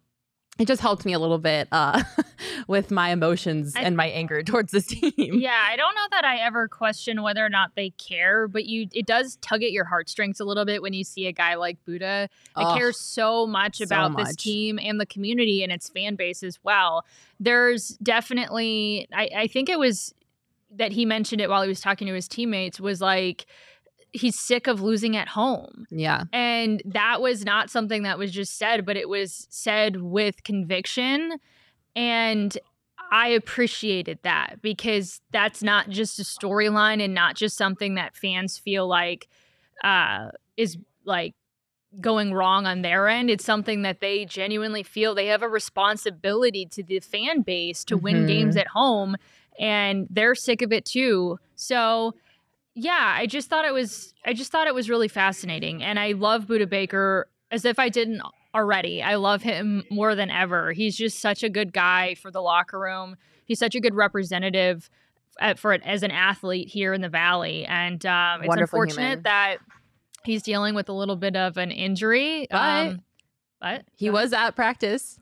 [0.60, 2.04] it just helped me a little bit uh
[2.68, 5.14] with my emotions I- and my anger towards this team.
[5.18, 8.88] Yeah, I don't know that I ever question whether or not they care, but you
[8.94, 11.78] it does tug at your heartstrings a little bit when you see a guy like
[11.88, 12.78] Budda that Ugh.
[12.78, 16.60] cares so much so about this team and the community and its fan base as
[16.62, 17.06] well.
[17.40, 20.14] There's definitely I, I think it was
[20.72, 23.46] that he mentioned it while he was talking to his teammates was like
[24.12, 25.86] he's sick of losing at home.
[25.92, 30.44] yeah And that was not something that was just said, but it was said with
[30.44, 31.34] conviction.
[31.96, 32.58] And
[33.12, 38.58] I appreciated that because that's not just a storyline and not just something that fans
[38.58, 39.28] feel like
[39.84, 41.36] uh, is like
[42.00, 43.30] going wrong on their end.
[43.32, 47.98] It's something that they genuinely feel they have a responsibility to the fan base to
[47.98, 48.28] win Mhm.
[48.28, 49.18] games at home.
[49.60, 51.38] And they're sick of it too.
[51.56, 52.16] So
[52.76, 55.84] yeah, I just thought it was I just thought it was really fascinating.
[55.84, 58.22] And I love Budda Baker as if I didn't
[58.56, 59.04] already.
[59.04, 60.72] I love him more than ever.
[60.72, 63.18] He's just such a good guy for the locker room.
[63.46, 64.90] He's such a good representative
[65.42, 67.66] uh, for it as an athlete here in the valley.
[67.66, 69.24] And um, it's unfortunate human.
[69.24, 69.58] that
[70.24, 72.48] he's dealing with a little bit of an injury.
[72.50, 73.02] But- um,
[73.60, 75.20] but he was at practice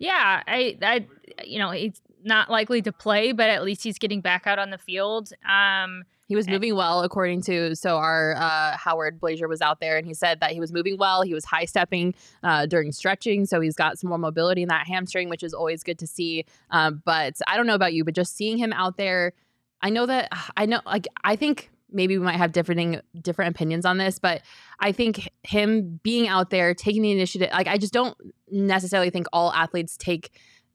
[0.00, 1.06] yeah, I, I,
[1.44, 4.70] you know, he's not likely to play, but at least he's getting back out on
[4.70, 5.32] the field.
[5.48, 6.52] Um, He was Eh.
[6.52, 10.38] moving well, according to so our uh, Howard Balzer was out there, and he said
[10.40, 11.22] that he was moving well.
[11.22, 14.86] He was high stepping uh, during stretching, so he's got some more mobility in that
[14.86, 16.44] hamstring, which is always good to see.
[16.70, 19.32] Um, but I don't know about you, but just seeing him out there,
[19.82, 23.84] I know that I know, like I think maybe we might have different different opinions
[23.84, 24.42] on this, but
[24.78, 28.16] I think him being out there taking the initiative, like I just don't
[28.52, 30.30] necessarily think all athletes take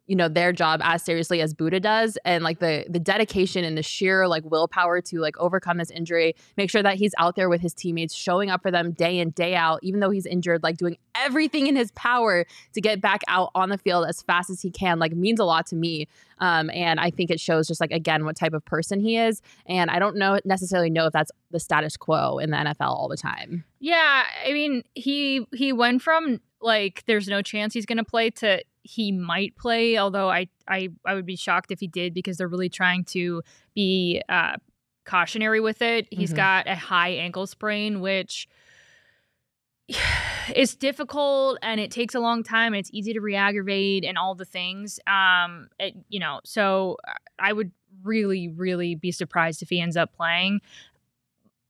[0.08, 3.78] you know their job as seriously as Budda does and like the the dedication and
[3.78, 7.50] the sheer like willpower to like overcome this injury make sure that he's out there
[7.50, 10.64] with his teammates showing up for them day in day out even though he's injured
[10.64, 14.50] like doing everything in his power to get back out on the field as fast
[14.50, 16.08] as he can like means a lot to me.
[16.40, 19.42] Um, and I think it shows just like again what type of person he is
[19.66, 23.08] and I don't know necessarily know if that's the status quo in the NFL all
[23.08, 23.64] the time.
[23.80, 28.30] Yeah I mean he he went from like there's no chance he's going to play
[28.32, 32.38] to he might play, although I, I I would be shocked if he did because
[32.38, 33.42] they're really trying to
[33.74, 34.58] be uh,
[35.06, 36.08] cautionary with it.
[36.12, 36.38] He's mm-hmm.
[36.38, 38.48] got a high ankle sprain, which
[40.56, 44.36] is difficult and it takes a long time and it's easy to re-aggravate and all
[44.36, 45.00] the things.
[45.08, 46.98] Um, it, you know, so
[47.40, 47.72] I would
[48.04, 50.62] really, really be surprised if he ends up playing.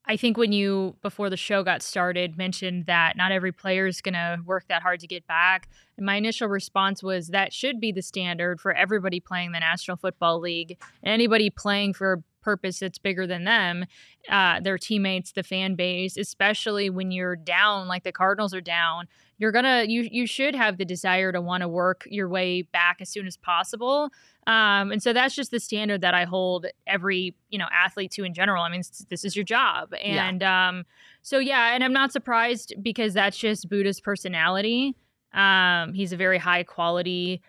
[0.08, 4.02] I think when you, before the show got started, mentioned that not every player is
[4.02, 5.68] going to work that hard to get back.
[5.98, 9.98] And my initial response was that should be the standard for everybody playing the National
[9.98, 13.86] Football League and anybody playing for purpose that's bigger than them,
[14.30, 19.08] uh, their teammates, the fan base, especially when you're down, like the Cardinals are down.
[19.38, 22.98] You're gonna you you should have the desire to want to work your way back
[23.02, 24.10] as soon as possible.
[24.48, 28.24] Um, and so that's just the standard that I hold every, you know, athlete to
[28.24, 28.64] in general.
[28.64, 29.94] I mean, this is your job.
[30.04, 30.70] And yeah.
[30.70, 30.86] um,
[31.24, 34.96] so, yeah, and I'm not surprised because that's just Budda's personality.
[35.34, 37.42] Um, he's a very high quality,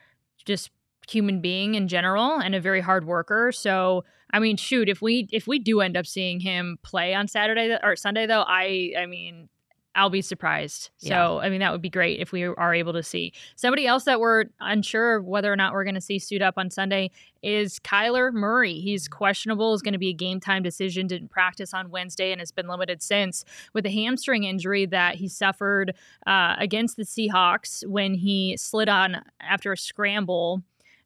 [0.45, 0.71] just
[1.09, 3.53] human being in general and a very hard worker.
[3.53, 7.29] So, I mean, shoot, if we if we do end up seeing him play on
[7.29, 9.49] Saturday or Sunday though, I I mean,
[9.97, 10.91] I'll be surprised.
[10.99, 11.37] So, yeah.
[11.39, 13.33] I mean, that would be great if we are able to see.
[13.57, 16.69] Somebody else that we're unsure whether or not we're going to see suit up on
[16.71, 17.11] Sunday
[17.43, 18.75] is Kyler Murray.
[18.75, 22.43] He's questionable, is going to be a game time decision, didn't practice on Wednesday and
[22.43, 25.95] has been limited since with a hamstring injury that he suffered
[26.27, 30.63] uh, against the Seahawks when he slid on after a scramble.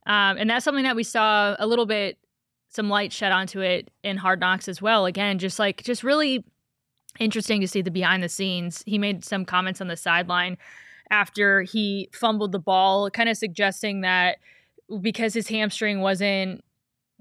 [0.07, 2.19] Um, and that's something that we saw a little bit
[2.69, 5.07] some light shed onto it in Hard Knocks as well.
[5.07, 6.45] Again, just like just really
[7.19, 8.83] interesting to see the behind the scenes.
[8.87, 10.57] He made some comments on the sideline
[11.11, 14.39] after he fumbled the ball, kind of suggesting that
[15.01, 16.65] because his hamstring wasn't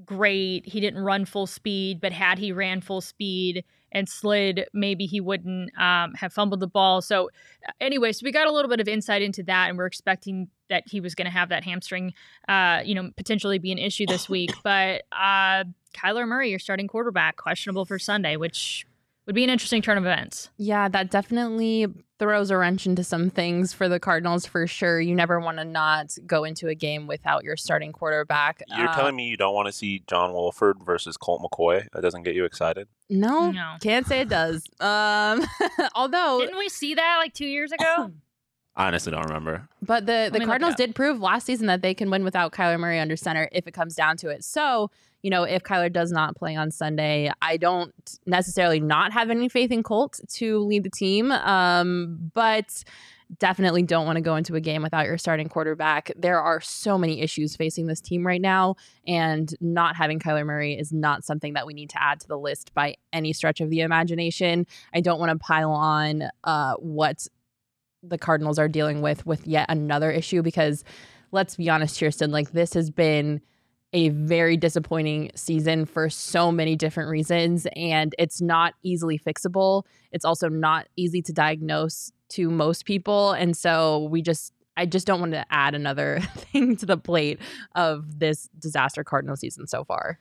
[0.06, 5.06] great, he didn't run full speed, but had he ran full speed and slid, maybe
[5.06, 7.02] he wouldn't um, have fumbled the ball.
[7.02, 7.30] So,
[7.68, 10.48] uh, anyway, so we got a little bit of insight into that, and we're expecting
[10.70, 12.14] that he was going to have that hamstring,
[12.48, 14.52] uh, you know, potentially be an issue this week.
[14.64, 15.64] But uh,
[15.96, 18.86] Kyler Murray, your starting quarterback, questionable for Sunday, which
[19.30, 20.50] would be an interesting turn of events.
[20.58, 21.86] Yeah, that definitely
[22.18, 25.00] throws a wrench into some things for the Cardinals for sure.
[25.00, 28.64] You never want to not go into a game without your starting quarterback.
[28.76, 31.86] You're uh, telling me you don't want to see John Wolford versus Colt McCoy?
[31.94, 32.88] That doesn't get you excited?
[33.08, 33.76] No, no.
[33.80, 34.68] can't say it does.
[34.80, 35.46] Um,
[35.96, 38.12] although didn't we see that like two years ago?
[38.76, 39.68] I honestly don't remember.
[39.82, 43.00] But the, the Cardinals did prove last season that they can win without Kyler Murray
[43.00, 44.44] under center if it comes down to it.
[44.44, 44.90] So
[45.22, 47.94] you know, if Kyler does not play on Sunday, I don't
[48.26, 51.32] necessarily not have any faith in Colt to lead the team.
[51.32, 52.84] Um, but
[53.38, 56.12] definitely don't want to go into a game without your starting quarterback.
[56.16, 60.78] There are so many issues facing this team right now, and not having Kyler Murray
[60.78, 63.70] is not something that we need to add to the list by any stretch of
[63.70, 64.66] the imagination.
[64.94, 67.28] I don't want to pile on uh, what
[68.04, 70.84] the Cardinals are dealing with with yet another issue because
[71.32, 73.42] let's be honest, Chierstin, like this has been
[73.92, 79.84] a very disappointing season for so many different reasons and it's not easily fixable.
[80.12, 85.08] It's also not easy to diagnose to most people and so we just i just
[85.08, 87.40] don't want to add another thing to the plate
[87.74, 90.20] of this disaster cardinal season so far.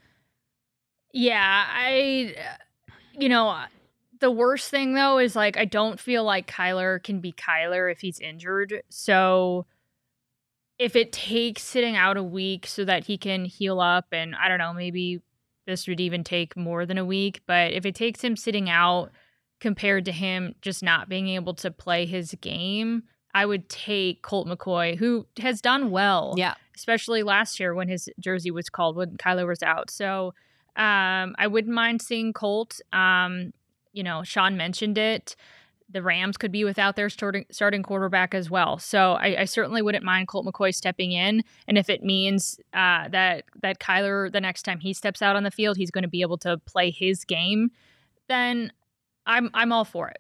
[1.13, 2.35] Yeah i
[3.13, 3.63] you know
[4.21, 8.01] the worst thing though is like i don't feel like kyler can be kyler if
[8.01, 9.67] he's injured so
[10.79, 14.49] if it takes sitting out a week so that he can heal up and I
[14.49, 15.21] don't know, maybe
[15.67, 19.11] this would even take more than a week, but if it takes him sitting out
[19.61, 23.03] compared to him just not being able to play his game,
[23.35, 26.35] I would take Colt McCoy, who has done well.
[26.37, 26.55] Yeah.
[26.77, 29.91] Especially last year when his jersey was called when Kyler was out.
[29.91, 30.29] So
[30.77, 32.81] um, I wouldn't mind seeing Colt.
[32.93, 33.53] Um,
[33.99, 35.35] you know, Sean mentioned it
[35.91, 38.79] the Rams could be without their starting quarterback as well.
[38.79, 43.09] So I, I, certainly wouldn't mind Colt McCoy stepping in, and if it means uh,
[43.09, 46.09] that that Kyler the next time he steps out on the field, he's going to
[46.09, 47.71] be able to play his game,
[48.29, 48.71] then
[49.27, 50.19] I'm I'm all for it.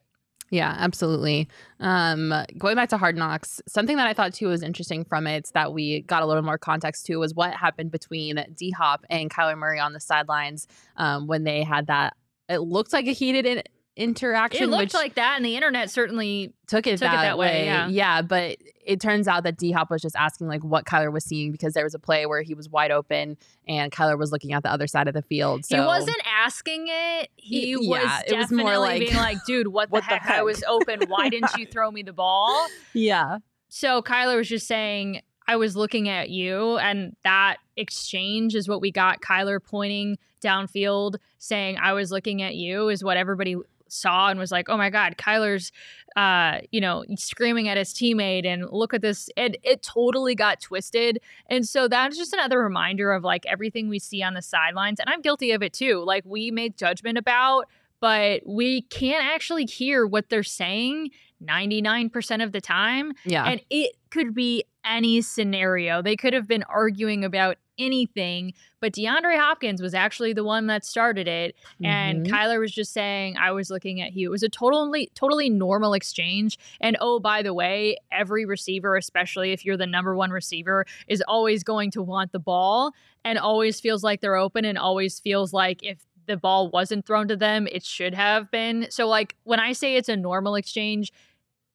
[0.51, 1.47] Yeah, absolutely.
[1.79, 5.51] Um, going back to Hard Knocks, something that I thought too was interesting from it
[5.53, 9.31] that we got a little more context to was what happened between D Hop and
[9.31, 12.17] Kyler Murray on the sidelines um, when they had that
[12.49, 13.63] it looked like a heated in-
[13.99, 14.63] interaction.
[14.63, 17.69] It looked like that, and the internet certainly took it, took it that, that way,
[17.69, 17.87] way.
[17.91, 18.23] yeah.
[18.23, 21.53] but it turns out that D Hop was just asking like what Kyler was seeing
[21.53, 24.63] because there was a play where he was wide open and Kyler was looking at
[24.63, 25.67] the other side of the field.
[25.67, 27.29] So he wasn't asking it.
[27.37, 30.17] He was yeah, it was more definitely like, being like, "Dude, what the, "What the
[30.17, 30.39] heck?
[30.39, 31.01] I was open.
[31.09, 33.39] Why didn't you throw me the ball?" Yeah.
[33.69, 36.77] So Kyler was just saying, I was looking at you.
[36.79, 39.23] And that exchange is what we got.
[39.23, 43.57] Kyler pointing downfield, saying, I was looking at you, is what everybody
[43.89, 45.73] saw and was like, oh my God, Kyler's,
[46.15, 49.31] uh, you know, screaming at his teammate and look at this.
[49.37, 51.19] It, it totally got twisted.
[51.49, 55.01] And so that's just another reminder of like everything we see on the sidelines.
[55.01, 56.05] And I'm guilty of it too.
[56.05, 57.65] Like we make judgment about,
[58.01, 61.11] but we can't actually hear what they're saying
[61.44, 63.12] 99% of the time.
[63.24, 63.44] Yeah.
[63.44, 66.03] And it could be any scenario.
[66.03, 70.85] They could have been arguing about anything, but DeAndre Hopkins was actually the one that
[70.85, 71.55] started it.
[71.85, 72.31] And Mhm.
[72.31, 74.29] Kyler was just saying, I was looking at you.
[74.29, 76.59] It was a totally, totally normal exchange.
[76.81, 81.22] And oh, by the way, every receiver, especially if you're the number one receiver, is
[81.29, 82.92] always going to want the ball
[83.24, 87.27] and always feels like they're open and always feels like if the ball wasn't thrown
[87.29, 88.87] to them, it should have been.
[88.90, 91.11] So, like, when I say it's a normal exchange,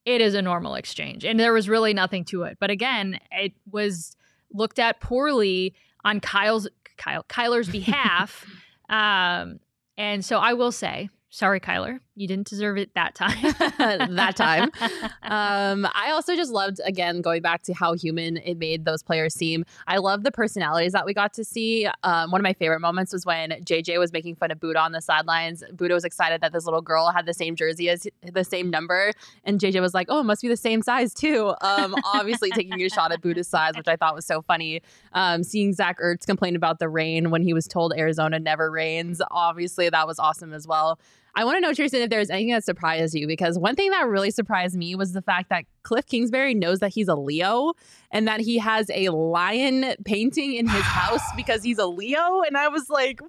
[0.05, 1.23] it is a normal exchange.
[1.23, 2.57] And there was really nothing to it.
[2.59, 4.15] But again, it was
[4.51, 8.45] looked at poorly on Kyle's Kyle Kyler's behalf.
[8.89, 9.59] um,
[9.97, 13.41] and so I will say, sorry, Kyler, you didn't deserve it that time.
[14.15, 14.71] that time.
[15.23, 19.33] Um, I also just loved again going back to how human it made those players
[19.33, 19.65] seem.
[19.87, 21.87] I love the personalities that we got to see.
[22.03, 24.91] Um, one of my favorite moments was when JJ was making fun of Budda on
[24.91, 25.63] the sidelines.
[25.73, 29.11] Budda was excited that this little girl had the same jersey as the same number,
[29.43, 32.79] and JJ was like, "Oh, it must be the same size too." Um, obviously taking
[32.79, 34.81] a shot at Budda's size, which I thought was so funny.
[35.13, 39.21] Um, seeing Zach Ertz complain about the rain when he was told Arizona never rains,
[39.31, 40.99] obviously that was awesome as well.
[41.35, 44.07] I want to know, Chierstin, if there's anything that surprised you, because one thing that
[44.07, 47.73] really surprised me was the fact that Kliff Kingsbury knows that he's a Leo
[48.11, 52.41] and that he has a lion painting in his house because he's a Leo.
[52.41, 53.19] And I was like,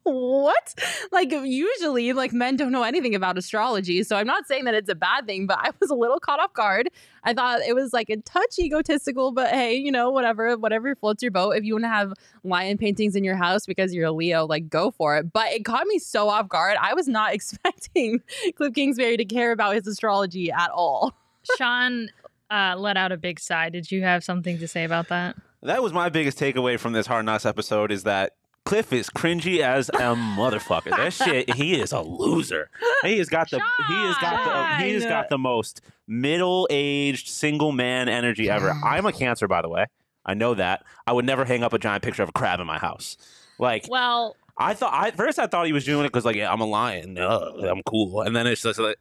[0.04, 0.74] what?
[1.12, 4.02] Like usually like men don't know anything about astrology.
[4.02, 6.40] So I'm not saying that it's a bad thing, but I was a little caught
[6.40, 6.88] off guard.
[7.24, 11.22] I thought it was like a touch egotistical, but hey, you know, whatever, whatever floats
[11.22, 11.52] your boat.
[11.52, 14.68] If you want to have lion paintings in your house because you're a Leo, like
[14.68, 15.32] go for it.
[15.32, 16.76] But it caught me so off guard.
[16.80, 18.20] I was not expecting
[18.58, 21.14] Kliff Kingsbury to care about his astrology at all.
[21.58, 22.08] Sean
[22.50, 23.68] uh, let out a big sigh.
[23.68, 25.36] Did you have something to say about that?
[25.62, 28.32] That was my biggest takeaway from this Hard Knocks episode is that
[28.66, 30.90] Kliff is cringy as a motherfucker.
[30.90, 32.70] That shit, he is a loser.
[33.02, 34.44] He has got the he has got
[34.78, 38.70] the he has got the most middle-aged single man energy ever.
[38.84, 39.86] I'm a cancer, by the way.
[40.24, 40.84] I know that.
[41.06, 43.16] I would never hang up a giant picture of a crab in my house.
[43.58, 46.52] Like Well, I thought, I first I thought he was doing it because like yeah,
[46.52, 48.98] I'm a lion, uh, I'm cool, and then it's just like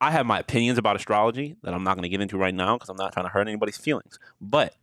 [0.00, 2.76] I have my opinions about astrology that I'm not going to get into right now
[2.76, 4.18] because I'm not trying to hurt anybody's feelings.
[4.40, 4.74] But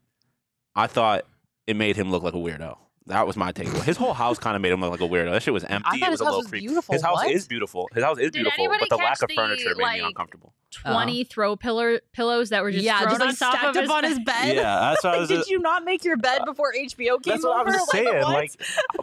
[0.75, 1.25] I thought
[1.67, 2.77] it made him look like a weirdo.
[3.07, 3.83] That was my takeaway.
[3.83, 5.31] His whole house kind of made him look like a weirdo.
[5.31, 5.99] That shit was empty.
[5.99, 6.65] thought it his was a house little was creepy.
[6.67, 6.93] beautiful.
[6.93, 7.31] His house What?
[7.31, 7.89] is beautiful.
[7.93, 9.83] His house is Did beautiful, anybody but the lack catch of the, furniture made me
[9.83, 10.53] like, uncomfortable.
[10.75, 13.75] 20 throw pillar pillows that were just yeah, thrown just on like top stacked of
[13.77, 14.25] up his on his bed.
[14.25, 14.55] bed.
[14.57, 15.29] Yeah, that's what I was.
[15.29, 17.69] Did you not make your bed before HBO came That's what over?
[17.69, 18.05] I was saying.
[18.07, 18.23] what?
[18.33, 18.51] Like,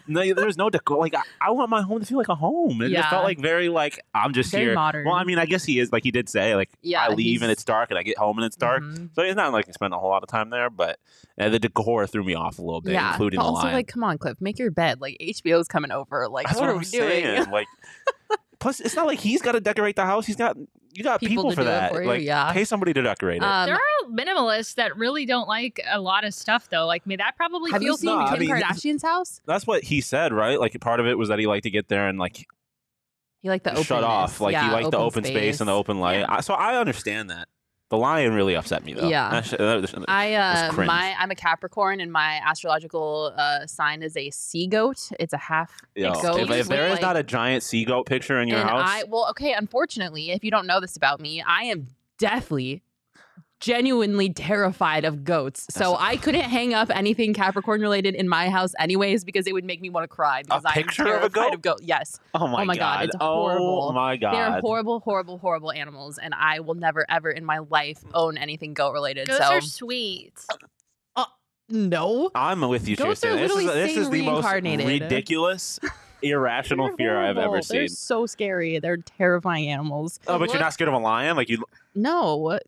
[0.07, 0.99] no, there's no decor.
[0.99, 2.81] Like, I, I want my home to feel like a home.
[2.83, 4.75] It just felt like very like I'm just Very here.
[4.75, 5.05] modern.
[5.07, 5.93] Well, I mean, I guess he is.
[5.93, 8.39] Like he did say, like Yeah, I leave and it's dark, and I get home
[8.39, 8.83] and it's dark.
[8.83, 9.15] Mhm.
[9.15, 10.99] So it's not like I spend a whole lot of time there, but
[11.39, 13.75] uh, the decor threw me off a little bit, yeah, including but the also lion.
[13.75, 15.01] like, come on, Kliff, make your bed.
[15.01, 16.29] Like HBO's coming over.
[16.29, 17.09] Like, That's what, what, are I'm we doing?
[17.25, 17.51] saying.
[17.51, 17.67] Like,
[18.59, 20.27] plus, it's not like he's got to decorate the house.
[20.27, 20.57] He's got
[20.95, 21.93] you got People people, to for do it that.
[21.93, 22.53] for you, like, yeah.
[22.53, 23.45] pay somebody to decorate it.
[23.45, 26.87] Um, there are minimalists that really don't like a lot of stuff, though.
[26.87, 29.41] Like, I mean, that probably have you feels seen No, I Kim mean, Kardashian's house?
[29.47, 30.61] That's what he said, right?
[30.61, 32.47] Like part of it was that he liked to get there and like
[33.43, 34.41] You like the open shut off.
[34.41, 36.21] Like yeah, he liked the open space and the open light.
[36.21, 36.27] Yeah.
[36.29, 37.49] I, so I understand that.
[37.93, 39.07] The lion really upset me though.
[39.07, 39.43] Yeah.
[39.43, 44.31] That was- I uh, my I'm a Capricorn and my astrological uh, sign is a
[44.31, 45.11] sea goat.
[45.21, 48.41] It's a half Yo, goat if, if there is not a giant sea goat picture
[48.41, 49.53] in your house, I well, okay.
[49.53, 52.83] Unfortunately, if you don't know this about me, I am deathly,
[53.63, 55.67] genuinely terrified of goats.
[55.71, 59.53] So That's- I couldn't hang up anything Capricorn related in my house, anyways, because it
[59.53, 60.43] would make me want to cry.
[60.43, 61.55] Because I'm picture of a terrified goat?
[61.55, 61.81] of goat.
[61.83, 63.89] Yes, oh my, oh my God, it's oh horrible.
[63.91, 64.35] Oh my god.
[64.35, 68.75] they're horrible, horrible, horrible animals, and I will never, ever in my life own anything
[68.75, 69.29] goat related.
[69.29, 70.35] Ghosts so are sweet.
[71.15, 71.25] Uh,
[71.69, 72.31] no.
[72.35, 73.35] I'm with you, Ghosts Chierstin.
[73.35, 75.03] are This is, this is the most reincarnated.
[75.03, 75.79] ridiculous,
[76.23, 77.79] irrational They're fear I've ever seen.
[77.81, 78.79] They're so scary.
[78.79, 80.19] They're terrifying animals.
[80.27, 81.37] Oh, but What- you're not scared of a lion?
[81.37, 81.63] Like you?
[81.95, 82.59] No,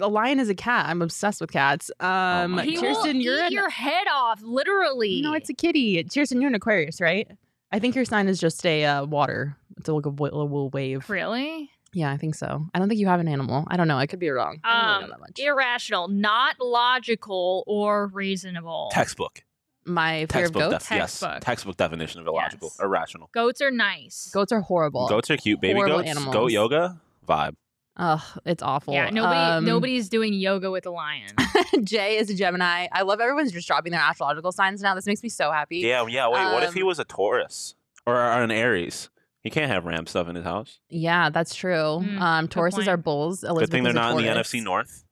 [0.00, 0.86] a lion is a cat.
[0.88, 1.90] I'm obsessed with cats.
[2.00, 5.20] Um, my He Chierstin, will you're eat an your head off, literally.
[5.22, 6.02] no, it's a kitty.
[6.04, 7.30] Chierstin, you're an Aquarius, right?
[7.70, 9.56] I think your sign is just a uh, water.
[9.76, 11.08] It's like a little wave.
[11.10, 11.70] Really?
[11.92, 12.66] Yeah, I think so.
[12.74, 13.64] I don't think you have an animal.
[13.68, 13.96] I don't know.
[13.98, 14.58] I could be wrong.
[14.64, 15.38] I don't really know Um, that much.
[15.38, 18.90] irrational, not logical or reasonable.
[18.92, 19.42] Textbook.
[19.86, 20.70] My fear of Textbook.
[20.70, 20.88] goats.
[20.88, 21.20] Def- yes.
[21.20, 21.40] Textbook.
[21.40, 22.68] Textbook definition of illogical.
[22.72, 22.80] Yes.
[22.80, 23.28] Irrational.
[23.32, 24.30] Goats are nice.
[24.32, 25.08] Goats are horrible.
[25.08, 25.60] Goats are cute.
[25.60, 26.08] Baby Horrible goats.
[26.10, 26.34] animals.
[26.34, 27.00] Goat yoga.
[27.28, 27.56] Vibe.
[27.96, 28.92] Ugh, it's awful.
[28.92, 31.28] Yeah, nobody Um, nobody's doing yoga with a lion.
[31.84, 32.88] Jay is a Gemini.
[32.90, 34.96] I love everyone's just dropping their astrological signs now.
[34.96, 35.78] This makes me so happy.
[35.78, 36.04] Yeah.
[36.08, 36.26] Yeah.
[36.28, 36.52] Wait.
[36.52, 39.10] what if he Um, was a Taurus or, or an Aries?
[39.42, 40.80] He can't have ram stuff in his house.
[40.88, 41.72] Yeah, that's true.
[42.02, 43.44] Mm, um, good Tauruses are bulls.
[43.44, 45.03] Elizabeth Good thing they're not in the NFC North.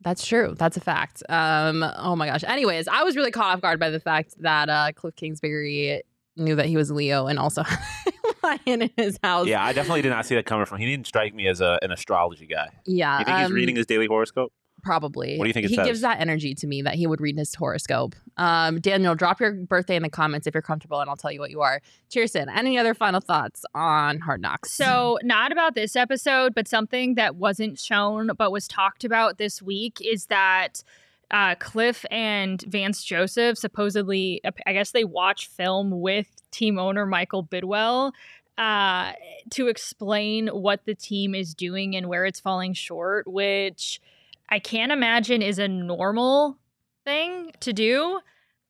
[0.00, 0.54] That's true.
[0.56, 1.22] That's a fact.
[1.28, 2.44] Um, oh my gosh.
[2.44, 6.02] Anyways, I was really caught off guard by the fact that uh, Kliff Kingsbury
[6.36, 7.64] knew that he was Leo and also
[8.42, 9.46] lion in his house.
[9.46, 10.78] Yeah, I definitely did not see that coming from.
[10.78, 12.68] He didn't strike me as a, an astrology guy.
[12.86, 13.18] Yeah.
[13.18, 14.52] You think he's um, reading his daily horoscope?
[14.82, 15.36] Probably.
[15.36, 15.86] What do you think it he says?
[15.86, 18.14] gives that energy to me that he would read his horoscope.
[18.36, 21.40] Um, Daniel, drop your birthday in the comments if you're comfortable, and I'll tell you
[21.40, 21.80] what you are.
[22.10, 24.72] Cheers, Chierstin, any other final thoughts on Hard Knocks?
[24.72, 29.60] So, not about this episode, but something that wasn't shown but was talked about this
[29.60, 30.82] week is that
[31.30, 37.44] uh, Kliff and Vance Joseph supposedly, I guess they watch film with team owner Michael
[37.44, 38.12] Bidwill
[38.56, 39.12] uh,
[39.50, 44.00] to explain what the team is doing and where it's falling short, which
[44.48, 46.58] I can't imagine is a normal
[47.04, 48.20] thing to do.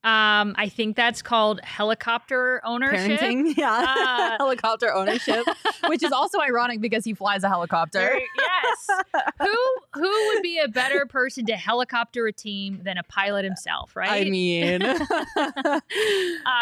[0.04, 3.18] Um, I think that's called helicopter ownership.
[3.20, 3.68] parenting, yeah,
[3.98, 5.44] Uh, helicopter ownership,
[5.88, 8.18] which is also ironic because he flies a helicopter.
[8.38, 8.86] Yes.
[9.40, 9.56] who
[9.94, 14.26] who would be a better person to helicopter a team than a pilot himself, right?
[14.26, 14.82] I mean,
[15.36, 15.80] uh,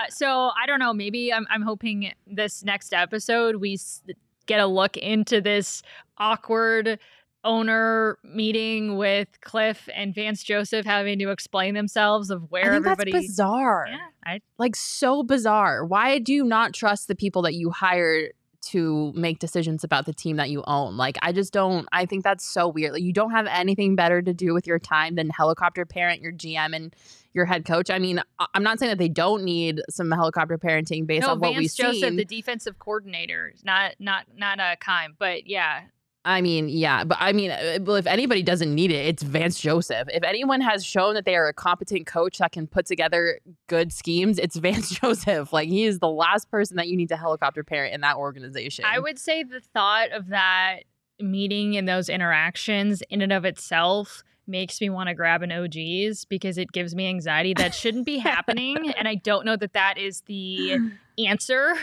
[0.08, 0.92] so I don't know.
[0.94, 4.02] Maybe I'm I'm hoping this next episode we s-
[4.46, 5.82] get a look into this
[6.18, 6.98] awkward
[7.46, 12.86] owner meeting with Kliff and Vance Joseph having to explain themselves of I where think
[12.86, 13.12] everybody.
[13.12, 13.86] that's bizarre.
[13.88, 15.84] yeah, I Like so bizarre.
[15.84, 18.30] Why do you not trust the people that you hire
[18.72, 20.96] to make decisions about the team that you own?
[20.96, 21.86] Like I just don't.
[21.92, 22.92] I think that's so weird.
[22.94, 26.32] Like you don't have anything better to do with your time than helicopter parent your
[26.32, 26.94] GM and
[27.32, 27.90] your head coach.
[27.90, 28.20] I mean,
[28.54, 31.58] I'm not saying that they don't need some helicopter parenting based no on what we've
[31.70, 32.16] Vance Joseph, seen.
[32.16, 35.82] the defensive coordinator, not not not a Keim, but yeah,
[36.26, 39.60] I mean, yeah, but I mean, uh, well, if anybody doesn't need it, it's Vance
[39.60, 40.08] Joseph.
[40.12, 43.92] If anyone has shown that they are a competent coach that can put together good
[43.92, 45.52] schemes, it's Vance Joseph.
[45.52, 48.84] Like he is the last person that you need to helicopter parent in that organization.
[48.84, 50.80] I would say the thought of that
[51.20, 56.24] meeting and those interactions in and of itself makes me want to grab an OG's
[56.24, 59.98] because it gives me anxiety that shouldn't be happening and I don't know that that
[59.98, 60.78] is the
[61.18, 61.74] answer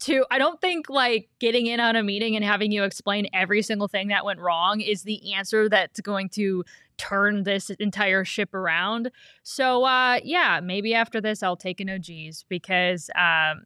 [0.00, 3.62] to I don't think like getting in on a meeting and having you explain every
[3.62, 6.64] single thing that went wrong is the answer that's going to
[6.98, 9.10] turn this entire ship around.
[9.42, 13.64] So uh yeah, maybe after this I'll take an OG's because um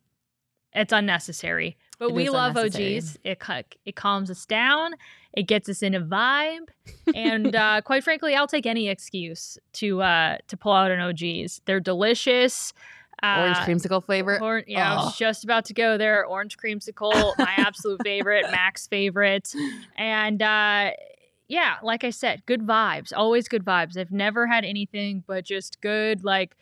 [0.72, 1.76] it's unnecessary.
[1.98, 2.56] But It we love.
[2.56, 3.18] OGs.
[3.24, 3.42] It
[3.84, 4.94] it calms us down.
[5.32, 6.68] It gets us in a vibe.
[7.14, 11.62] and uh, quite frankly, I'll take any excuse to uh, to pull out an OGs.
[11.64, 12.72] They're delicious.
[13.22, 14.38] Orange Uh, creamsicle flavor.
[14.42, 15.04] Or, yeah, I Oh.
[15.06, 16.26] was just about to go there.
[16.26, 19.54] Orange creamsicle, my absolute favorite, Mac's favorite,
[19.96, 20.90] and uh,
[21.48, 23.12] yeah, like I said, good vibes.
[23.16, 23.96] Always good vibes.
[23.96, 26.24] I've never had anything but just good.
[26.24, 26.56] Like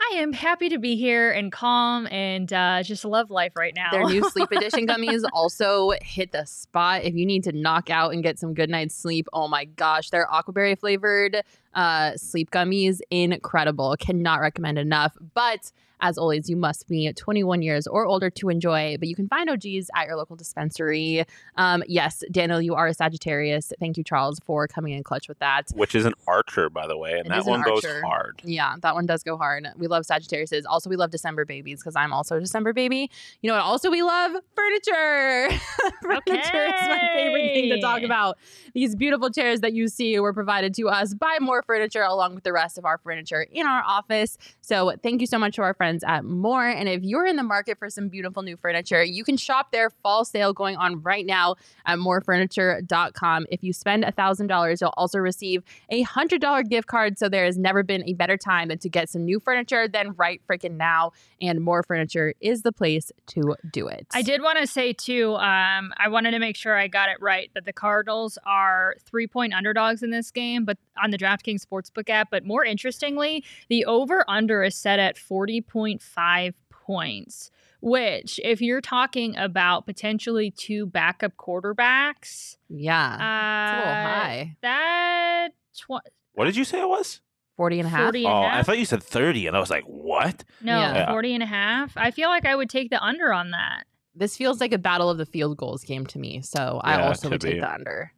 [0.00, 3.90] I am happy to be here and calm and uh, just love life right now.
[3.90, 7.04] Their new sleep edition gummies also hit the spot.
[7.04, 10.10] If you need to knock out and get some good night's sleep, oh my gosh,
[10.10, 11.42] their aquaberry flavored
[11.74, 13.94] uh, sleep gummies, incredible.
[13.98, 15.16] Cannot recommend enough.
[15.34, 15.70] But
[16.00, 18.96] as always, you must be 21 years or older to enjoy.
[18.98, 21.24] But you can find OGs at your local dispensary.
[21.56, 23.72] Um, yes, Daniel, you are a Sagittarius.
[23.78, 25.70] Thank you, Charles, for coming in clutch with that.
[25.74, 28.40] Which is an archer, by the way, and It that is an one goes hard.
[28.44, 29.66] Yeah, that one does go hard.
[29.76, 30.62] We love Sagittariuses.
[30.66, 33.10] Also, we love December babies because I'm also a December baby.
[33.42, 33.64] You know what?
[33.64, 35.50] Also, we love furniture.
[36.02, 38.38] furniture is my favorite thing to talk about.
[38.74, 42.44] These beautiful chairs that you see were provided to us by Mor Furniture, along with
[42.44, 44.38] the rest of our furniture in our office.
[44.60, 46.66] So, thank you so much to our friends friends at Mor.
[46.66, 49.90] And if you're in the market for some beautiful new furniture, you can shop their
[49.90, 53.46] fall sale going on right now at morfurniture.com.
[53.50, 57.18] If you spend $1,000, you'll also receive a $100 gift card.
[57.18, 60.12] So there has never been a better time than to get some new furniture than
[60.12, 61.12] right freaking now.
[61.40, 64.06] And Mor Furniture is the place to do it.
[64.12, 67.16] I did want to say, too, um, I wanted to make sure I got it
[67.20, 71.64] right that the Cardinals are three point underdogs in this game, but on the DraftKings
[71.64, 72.28] Sportsbook app.
[72.30, 77.50] But more interestingly, the over under is set at 40 points 1.5 points,
[77.80, 84.56] which, if you're talking about potentially two backup quarterbacks, yeah, uh, a little uh, high.
[84.62, 87.20] That tw- what did you say it was?
[87.56, 88.00] 40 and a half.
[88.04, 88.58] 40 and oh, half?
[88.58, 90.44] I thought you said 30, and I was like, what?
[90.62, 91.10] No, yeah.
[91.10, 91.92] 40 and a half.
[91.96, 93.84] I feel like I would take the under on that.
[94.14, 96.40] This feels like a battle of the field goals game to me.
[96.40, 97.50] So yeah, I also would be.
[97.50, 98.12] take the under.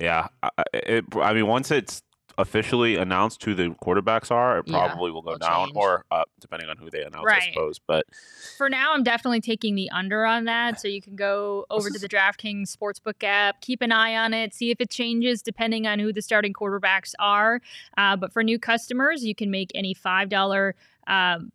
[0.00, 0.28] Yeah.
[0.42, 2.02] I, it, I mean, once it's
[2.38, 5.76] officially announced who the quarterbacks are, it Yeah, probably will go down change.
[5.76, 7.78] or up, depending on who they announce, I suppose.
[7.86, 8.06] But
[8.56, 10.80] For now, I'm definitely taking the under on that.
[10.80, 14.54] So you can go over to the DraftKings Sportsbook app, keep an eye on it,
[14.54, 17.60] see if it changes depending on who the starting quarterbacks are.
[17.96, 20.72] Uh, but for new customers, you can make any $5.
[21.06, 21.52] Um,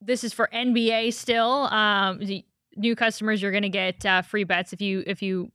[0.00, 1.64] this is for NBA still.
[1.72, 2.20] Um,
[2.76, 5.50] new customers, you're going to get uh, free bets if you if you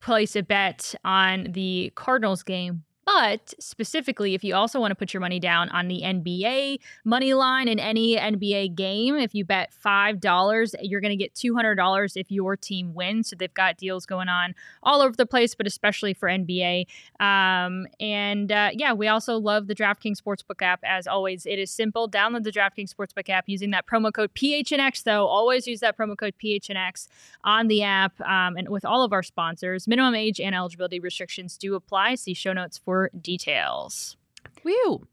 [0.00, 2.84] place a bet on the Cardinals game.
[3.04, 7.34] But specifically, if you also want to put your money down on the NBA money
[7.34, 12.30] line in any NBA game, if you bet $5, you're going to get $200 if
[12.30, 13.28] your team wins.
[13.30, 16.86] So they've got deals going on all over the place, but especially for NBA.
[17.20, 20.80] Um, and uh, yeah, we also love the DraftKings Sportsbook app.
[20.84, 22.08] As always, it is simple.
[22.08, 25.26] Download the DraftKings Sportsbook app using that promo code PHNX, though.
[25.26, 27.08] Always use that promo code PHNX
[27.44, 29.86] on the app um, and with all of our sponsors.
[29.86, 32.14] Minimum age and eligibility restrictions do apply.
[32.14, 34.16] See show notes for details.
[34.62, 35.06] Whew.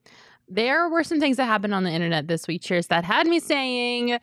[0.47, 3.39] There were some things that happened on the internet this week, Cheers, that had me
[3.39, 4.19] saying,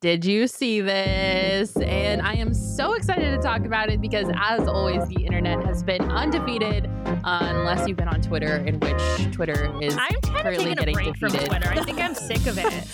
[0.00, 1.76] Did you see this?
[1.76, 5.82] And I am so excited to talk about it because, as always, the internet has
[5.82, 9.96] been undefeated, uh, unless you've been on Twitter, in which Twitter is.
[9.98, 11.48] I'm currently getting break from defeated.
[11.48, 11.70] Twitter.
[11.70, 12.84] I think I'm sick of it.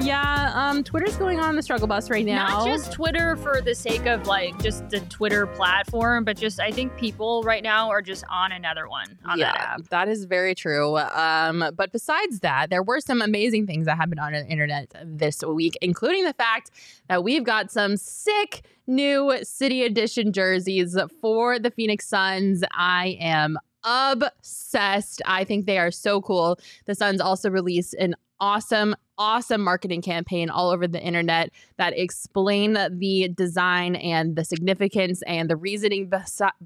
[0.00, 2.48] Yeah, um, Twitter's going on the struggle bus right now.
[2.48, 6.70] Not just Twitter for the sake of like just the Twitter platform, but just I
[6.70, 9.88] think people right now are just on another one on that yeah, app.
[9.90, 10.96] that is very true.
[10.96, 15.42] Um, but besides that, there were some amazing things that happened on the internet this
[15.44, 16.70] week, including the fact
[17.08, 22.62] that we've got some sick new City Edition jerseys for the Phoenix Suns.
[22.72, 25.22] I am obsessed.
[25.26, 26.58] I think they are so cool.
[26.86, 32.72] The Suns also released an awesome awesome marketing campaign all over the internet that explain
[32.90, 36.10] the design and the significance and the reasoning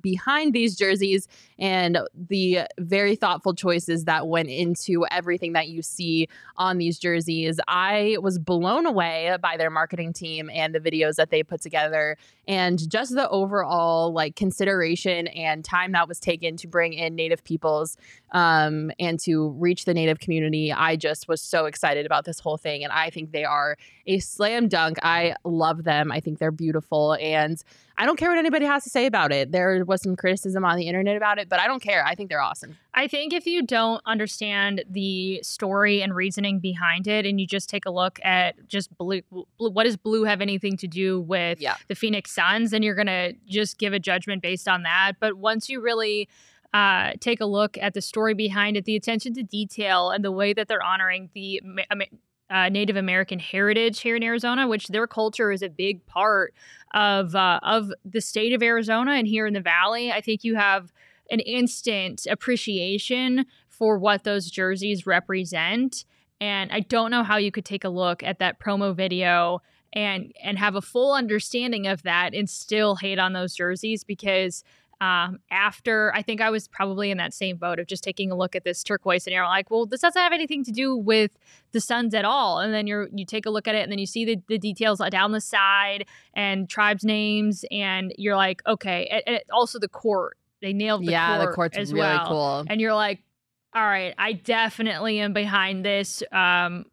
[0.00, 1.28] behind these jerseys
[1.58, 7.58] and the very thoughtful choices that went into everything that you see on these jerseys.
[7.66, 12.16] I was blown away by their marketing team and the videos that they put together
[12.46, 17.42] and just the overall like consideration and time that was taken to bring in native
[17.42, 17.96] peoples
[18.32, 20.72] um, and to reach the native community.
[20.72, 23.76] I just was so excited about this whole thing and I think they are
[24.06, 24.98] a slam dunk.
[25.02, 26.12] I love them.
[26.12, 27.62] I think they're beautiful and
[27.98, 29.52] I don't care what anybody has to say about it.
[29.52, 32.04] There was some criticism on the internet about it, but I don't care.
[32.04, 32.76] I think they're awesome.
[32.92, 37.70] I think if you don't understand the story and reasoning behind it, and you just
[37.70, 41.58] take a look at just blue, blue what does blue have anything to do with
[41.60, 41.76] Yeah.
[41.88, 45.12] the Phoenix Suns, then you're gonna just give a judgment based on that.
[45.18, 46.28] But once you really
[46.74, 50.32] uh, take a look at the story behind it, the attention to detail, and the
[50.32, 51.62] way that they're honoring the
[52.50, 56.54] uh, Native American heritage here in Arizona, which their culture is a big part
[56.94, 60.12] of uh, of the state of Arizona and here in the Valley.
[60.12, 60.92] I think you have
[61.30, 66.04] an instant appreciation for what those jerseys represent.
[66.40, 69.60] And I don't know how you could take a look at that promo video
[69.92, 74.62] and and have a full understanding of that and still hate on those jerseys because
[75.00, 78.34] um, after I think I was probably in that same boat of just taking a
[78.34, 81.32] look at this turquoise and you're like, well, this doesn't have anything to do with
[81.72, 82.60] the Suns at all.
[82.60, 84.58] And then you're you take a look at it and then you see the, the
[84.58, 89.06] details down the side and tribes names and you're like, okay.
[89.10, 92.26] And, and also the court, they nailed the yeah, court the court's as really well.
[92.26, 92.64] cool.
[92.68, 93.22] And you're like,
[93.74, 96.22] all right, I definitely am behind this.
[96.32, 96.86] Um,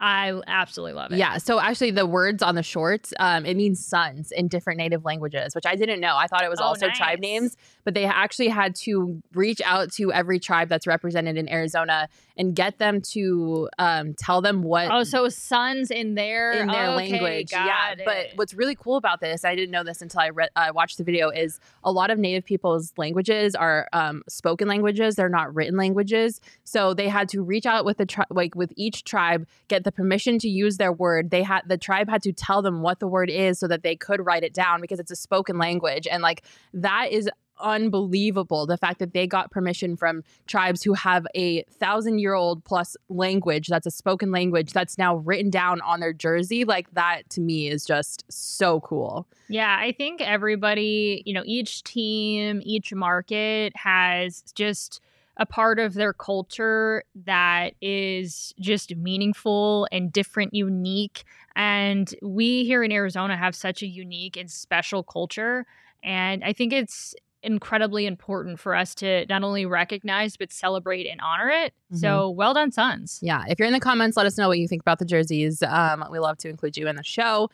[0.00, 1.18] I absolutely love it.
[1.18, 1.38] Yeah.
[1.38, 5.54] So actually, the words on the shorts, um, it means suns in different native languages,
[5.56, 6.16] which I didn't know.
[6.16, 6.96] I thought it was Oh, also nice.
[6.96, 11.48] tribe names, but they actually had to reach out to every tribe that's represented in
[11.48, 16.68] Arizona and get them to um, tell them what Oh, so suns in their in
[16.68, 17.50] their okay, language.
[17.50, 17.92] Yeah.
[17.92, 18.02] it.
[18.04, 20.98] But what's really cool about this, I didn't know this until I read, uh, watched
[20.98, 25.16] the video, is a lot of Native people's languages are um, spoken languages.
[25.16, 26.40] They're not written languages.
[26.62, 29.92] So they had to reach out with the tri- like with each tribe, get the
[29.92, 31.30] permission to use their word.
[31.30, 33.96] They had the tribe had to tell them what the word is so that they
[33.96, 37.30] could write it down because it's a spoken language, and like that is
[37.60, 42.62] unbelievable the fact that they got permission from tribes who have a thousand year old
[42.64, 47.28] plus language that's a spoken language that's now written down on their jersey like that
[47.28, 52.92] to me is just so cool Yeah, I think everybody, you know, each team, each
[52.92, 55.00] market has just
[55.38, 61.24] a part of their culture that is just meaningful and different, unique.
[61.54, 65.64] And we here in Arizona have such a unique and special culture.
[66.02, 71.20] And I think it's incredibly important for us to not only recognize, but celebrate and
[71.20, 71.72] honor it.
[71.94, 73.20] So well done, Suns.
[73.22, 75.62] yeah if you're in the comments let us know what you think about the jerseys
[75.62, 77.48] um, we love to include you in the show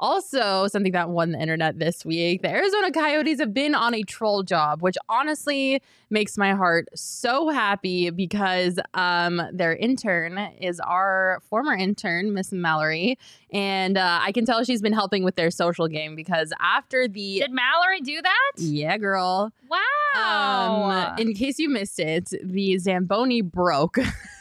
[0.00, 4.02] Also, something that won the internet this week the Arizona Coyotes have been on a
[4.02, 11.40] troll job, which honestly makes my heart so happy because um, their intern is our
[11.48, 13.18] former intern, Miss Mallory.
[13.52, 17.40] And uh, I can tell she's been helping with their social game because after the.
[17.40, 18.52] Did Mallory do that?
[18.56, 19.52] Yeah, girl.
[19.68, 21.12] Wow.
[21.14, 23.98] Um, in case you missed it, the Zamboni broke.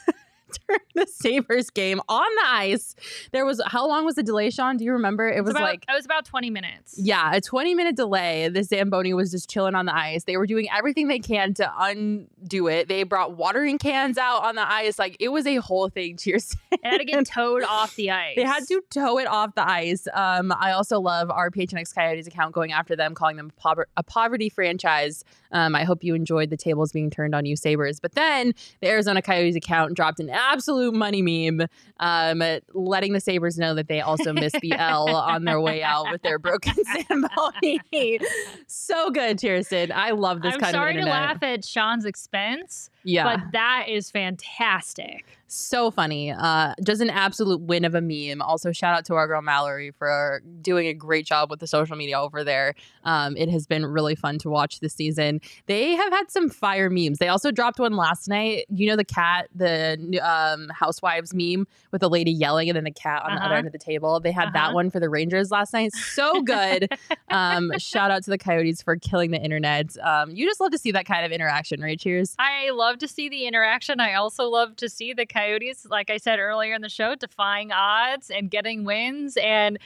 [0.68, 2.96] during the Sabres game on the ice.
[3.32, 4.78] There was how long was the delay, Sean?
[4.78, 5.28] Do you remember?
[5.28, 6.96] It was about, like it was about 20 minutes.
[6.98, 8.50] yeah, a 20 minute delay.
[8.50, 10.24] The Zamboni was just chilling on the ice.
[10.24, 12.88] They were doing everything they can to undo it.
[12.88, 14.98] They brought watering cans out on the ice.
[15.00, 16.18] Like it was a whole thing.
[16.18, 16.56] Cheers.
[16.70, 18.34] It had to get towed off the ice.
[18.36, 20.08] They had to tow it off the ice.
[20.14, 23.52] Um, I also love our PHNX Coyotes account going after them, calling them
[23.98, 25.24] a poverty franchise.
[25.52, 28.00] Um, I hope you enjoyed the tables being turned on you, Sabres.
[28.00, 31.68] But then the Arizona Coyotes account dropped an absolute money meme,
[32.00, 32.42] um,
[32.74, 36.22] letting the Sabres know that they also missed the L on their way out with
[36.22, 36.74] their broken
[37.10, 38.20] Zamboni.
[38.68, 39.92] so good, Chierstin.
[39.92, 41.22] I love this I'm kind sorry of to internet.
[41.30, 43.24] laugh at Sean's expense, yeah.
[43.38, 45.26] but that is fantastic.
[45.50, 46.30] So funny.
[46.34, 48.42] Uh, just an absolute win of a meme.
[48.42, 51.96] Also, shout out to our girl Mallory for doing a great job with the social
[51.96, 52.76] media over there.
[53.06, 55.40] Um, it has been really fun to watch this season.
[55.68, 57.20] They have had some fire memes.
[57.20, 58.66] They also dropped one last night.
[58.70, 62.92] You know the cat, the um, housewives meme with the lady yelling and then the
[62.92, 63.56] cat on the other Uh-huh.
[63.60, 64.20] end of the table.
[64.20, 64.52] They had Uh-huh.
[64.68, 65.94] that one for the Rangers last night.
[65.94, 66.90] So good.
[67.30, 69.96] um, shout out to the Coyotes for killing the internet.
[70.04, 71.98] Um, you just love to see that kind of interaction, right?
[71.98, 72.36] Cheers.
[72.38, 74.00] I love to see the interaction.
[74.00, 77.72] I also love to see the Coyotes, like I said earlier in the show, defying
[77.72, 79.38] odds and getting wins.
[79.42, 79.78] And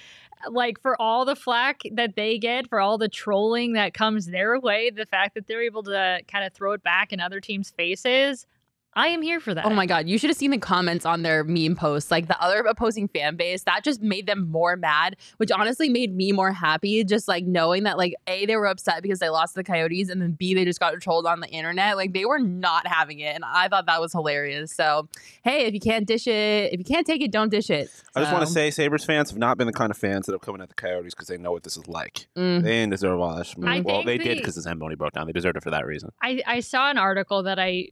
[0.45, 4.27] uh, like for all the flack that they get, for all the trolling that comes
[4.27, 7.39] their way, the fact that they're able to kind of throw it back in other
[7.39, 8.45] teams' faces,
[8.93, 9.65] I am here for that.
[9.65, 12.11] Oh my god, you should have seen the comments on their meme posts.
[12.11, 16.13] Like the other opposing fan base, that just made them more mad, which honestly made
[16.13, 17.03] me more happy.
[17.05, 20.21] Just like knowing that, like, A, they were upset because they lost the Coyotes, and
[20.21, 21.95] then B, they just got trolled on the internet.
[21.95, 23.33] Like they were not having it.
[23.33, 24.73] And I thought that was hilarious.
[24.73, 25.07] So
[25.43, 27.89] hey, if you can't dish it, if you can't take it, don't dish it.
[28.13, 30.33] I just want to say, Sabres fans have not been the kind of fans that
[30.33, 32.27] have come in at the Coyotes because they know what this is like.
[32.35, 33.45] mm, They didn't deserve all that.
[33.47, 33.57] shit.
[33.63, 35.27] I Well, think they did because the Zamboni broke down.
[35.27, 36.09] They deserved it for that reason.
[36.21, 37.87] I, I saw an article that I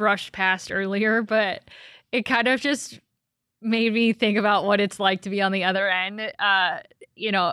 [0.00, 1.60] brushed past earlier, but
[2.10, 2.98] it kind of just
[3.60, 6.22] made me think about what it's like to be on the other end.
[6.38, 6.78] Uh,
[7.16, 7.52] you know,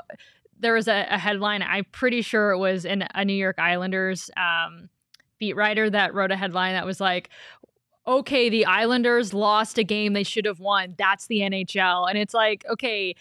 [0.58, 4.32] there was a, a headline, I'm pretty sure it was in a New York Islanders
[4.38, 4.88] um,
[5.40, 7.32] beat writer that wrote a headline that was like,
[8.08, 10.96] okay, the Islanders lost a game they should have won.
[10.98, 12.08] That's the NHL.
[12.08, 13.14] And it's like, okay,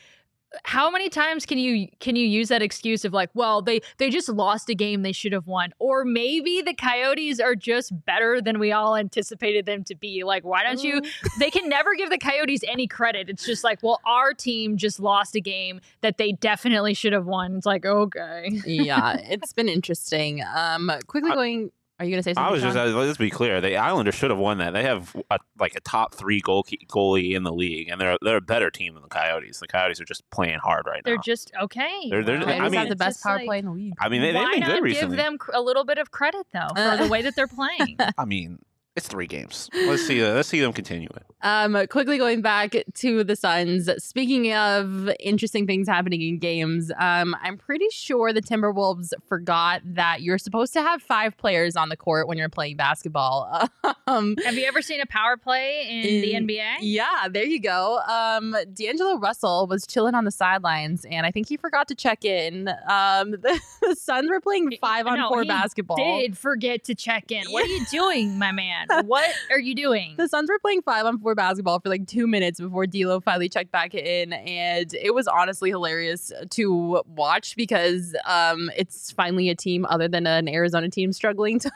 [0.65, 4.11] how many times can you can you use that excuse of like well they they
[4.11, 8.41] just lost a game they should have won or maybe the coyotes are just better
[8.41, 11.01] than we all anticipated them to be like why don't you
[11.39, 15.01] they can never give the coyotes any credit it's just like well our team just
[15.01, 19.69] lost a game that they definitely should have won it's like okay yeah, it's been
[19.69, 20.43] interesting.
[20.43, 21.71] Um, quickly going.
[21.99, 22.49] Are you gonna say something?
[22.49, 22.89] I was just Sean?
[22.95, 23.61] uh, let's be clear.
[23.63, 24.73] The Islanders should have won that.
[24.75, 28.37] They have a, like a top three goal goalie in the league, and they're they're
[28.37, 29.61] a better team than the Coyotes.
[29.61, 31.11] The Coyotes are just playing hard right now.
[31.13, 33.59] they're just okay They're- they're- Well, Coyotes I mean- have the best power like, play
[33.61, 33.95] in the league.
[33.99, 36.69] I mean, they, they've why not good give them a little bit of credit though
[36.75, 36.97] for Uh.
[36.97, 38.59] the way that they're playing I mean,
[38.97, 39.69] it's three games.
[39.75, 40.25] Let's see.
[40.25, 41.23] Let's see them continue it.
[41.43, 43.91] Um, quickly going back to the Suns.
[44.03, 50.23] Speaking of interesting things happening in games, um, I'm pretty sure the Timberwolves forgot that
[50.23, 53.69] you're supposed to have five players on the court when you're playing basketball.
[54.07, 57.99] um, have you ever seen a power play in, the nba yeah, there you go.
[58.09, 62.25] Um, D'Angelo Russell was chilling on the sidelines, and I think he forgot to check
[62.25, 62.69] in.
[62.89, 65.97] Um, the, the Suns were playing five on no, four he basketball.
[65.97, 67.45] did forget to check in.
[67.51, 68.86] What are you doing, my man?
[69.07, 70.14] What are you doing?
[70.16, 73.49] The Suns were playing five on four basketball for like two minutes before D'Lo finally
[73.49, 79.55] checked back in, and it was honestly hilarious to watch because um, it's finally a
[79.55, 81.70] team other than an Arizona team struggling to.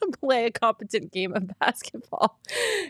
[0.00, 2.40] To play a competent game of basketball,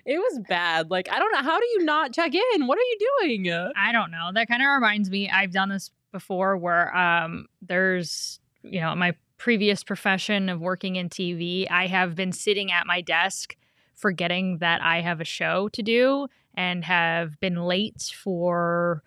[0.07, 0.93] it was bad.
[0.93, 1.43] Like I don't know.
[1.43, 2.69] How do you not check in?
[2.69, 3.51] What are you doing?
[3.77, 4.31] I don't know.
[4.33, 5.29] That kind of reminds me.
[5.29, 11.09] I've done this before, where um, there's you know my previous profession of working in
[11.09, 11.67] TV.
[11.71, 13.57] I have been sitting at my desk,
[13.95, 19.03] forgetting that I have a show to do, and have been late for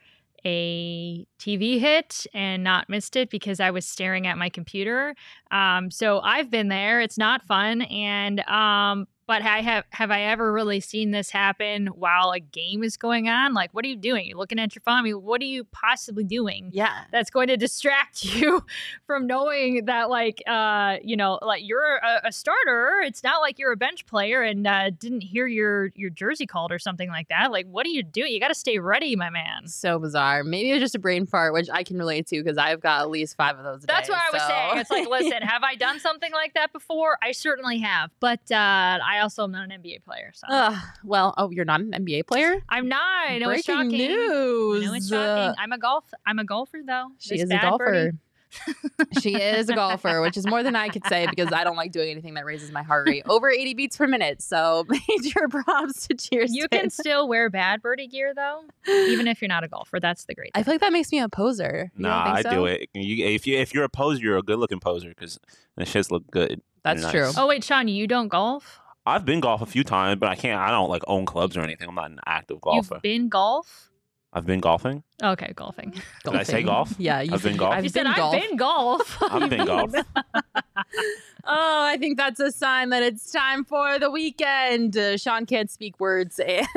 [0.45, 5.15] a TV hit and not missed it because I was staring at my computer.
[5.51, 7.01] Um, so I've been there.
[7.01, 7.81] It's not fun.
[7.83, 12.81] And um, but I have have I ever really seen this happen while a game
[12.81, 13.53] is going on?
[13.53, 14.25] Like, what are you doing?
[14.25, 14.99] You're looking at your phone.
[14.99, 16.69] I mean, what are you possibly doing?
[16.73, 17.03] Yeah.
[17.11, 18.63] That's going to distract you
[19.05, 23.01] from knowing that, like, uh, you know, like you're a, a starter.
[23.03, 26.71] It's not like you're a bench player and uh, didn't hear your your jersey called
[26.71, 27.51] or something like that.
[27.51, 28.31] Like, what are you doing?
[28.31, 29.67] You got to stay ready, my man.
[29.67, 30.45] So bizarre.
[30.45, 33.01] Maybe it was just a brain fart, which I can relate to because I've got
[33.01, 33.83] at least five of those.
[33.83, 34.77] A That's day, what I was saying.
[34.77, 37.17] It's like, listen, have I done something like that before?
[37.21, 38.55] I certainly have, but uh,
[39.03, 42.27] I also am not an NBA player, so Ugh, well, oh, you're not an NBA
[42.27, 42.61] player.
[42.69, 43.01] I'm not.
[43.01, 44.07] I know it's Breaking shocking.
[44.11, 44.83] news.
[44.83, 45.15] I know it's Uh,
[45.45, 45.55] shocking.
[45.59, 46.05] I'm a golf.
[46.25, 47.07] I'm a golfer though.
[47.19, 47.85] She This is a golfer.
[47.85, 48.17] birdie.
[49.19, 51.91] She is a golfer, which is more than I could say because I don't like
[51.91, 54.41] doing anything that raises my heart rate over 80 beats per minute.
[54.41, 56.53] So major props to Cheers.
[56.53, 59.99] You can still wear bad birdie gear though, even if you're not a golfer.
[59.99, 60.51] That's the great.
[60.55, 61.91] I feel like that makes me a poser.
[61.95, 62.49] You Nah, I so?
[62.49, 62.89] do it.
[62.93, 65.39] You, if you if you're a poser, you're a good looking poser because
[65.75, 66.61] the shits look good.
[66.83, 67.31] That's They're true.
[67.37, 68.79] Oh wait, Sean, you don't golf?
[69.05, 70.59] I've been golf a few times, but I can't.
[70.59, 71.87] I don't like own clubs or anything.
[71.87, 72.95] I'm not an active golfer.
[72.95, 73.89] You've been golf?
[74.33, 75.03] I've been golfing.
[75.23, 75.93] Okay, golfing.
[76.23, 76.93] Did I say golf?
[76.97, 77.73] Yeah, you've been golf?
[77.73, 78.35] I've you been said golf.
[78.35, 79.17] I've been golf.
[79.23, 79.95] I've been golf.
[81.49, 84.97] Oh, I think that's a sign that it's time for the weekend.
[84.97, 86.67] Uh, Sean can't speak words, and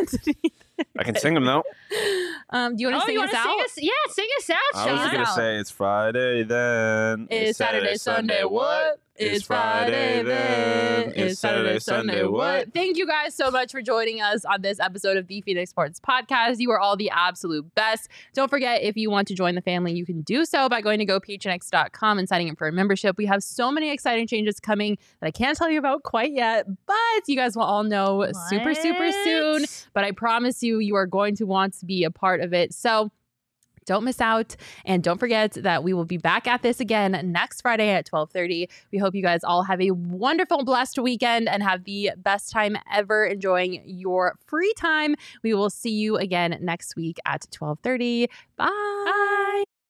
[0.98, 1.62] I can sing them though.
[2.50, 3.44] um, do you want oh, to sing you us out?
[3.44, 4.92] Sing us, yeah, sing us out, I Sean.
[4.92, 5.36] was Shout gonna out.
[5.36, 7.28] say it's Friday then.
[7.30, 9.00] It's Saturday, Sunday, what?
[9.20, 11.12] It's Friday then.
[11.14, 12.72] It's Saturday, Sunday, what?
[12.72, 16.00] Thank you guys so much for joining us on this episode of the Phoenix Sports
[16.00, 16.58] Podcast.
[16.58, 18.08] You are all the absolute best.
[18.32, 21.00] Don't forget, if you want to join the family, you can do so by going
[21.00, 23.18] to gophnx.com and signing up for a membership.
[23.18, 26.64] We have so many exciting changes coming that I can't tell you about quite yet,
[26.86, 29.66] but you guys will all know super, super soon.
[29.92, 32.72] But I promise you, you are going to want to be a part of it.
[32.74, 33.10] So,
[33.86, 37.62] don't miss out and don't forget that we will be back at this again next
[37.62, 41.84] friday at 12.30 we hope you guys all have a wonderful blessed weekend and have
[41.84, 47.18] the best time ever enjoying your free time we will see you again next week
[47.24, 49.64] at 12.30 bye.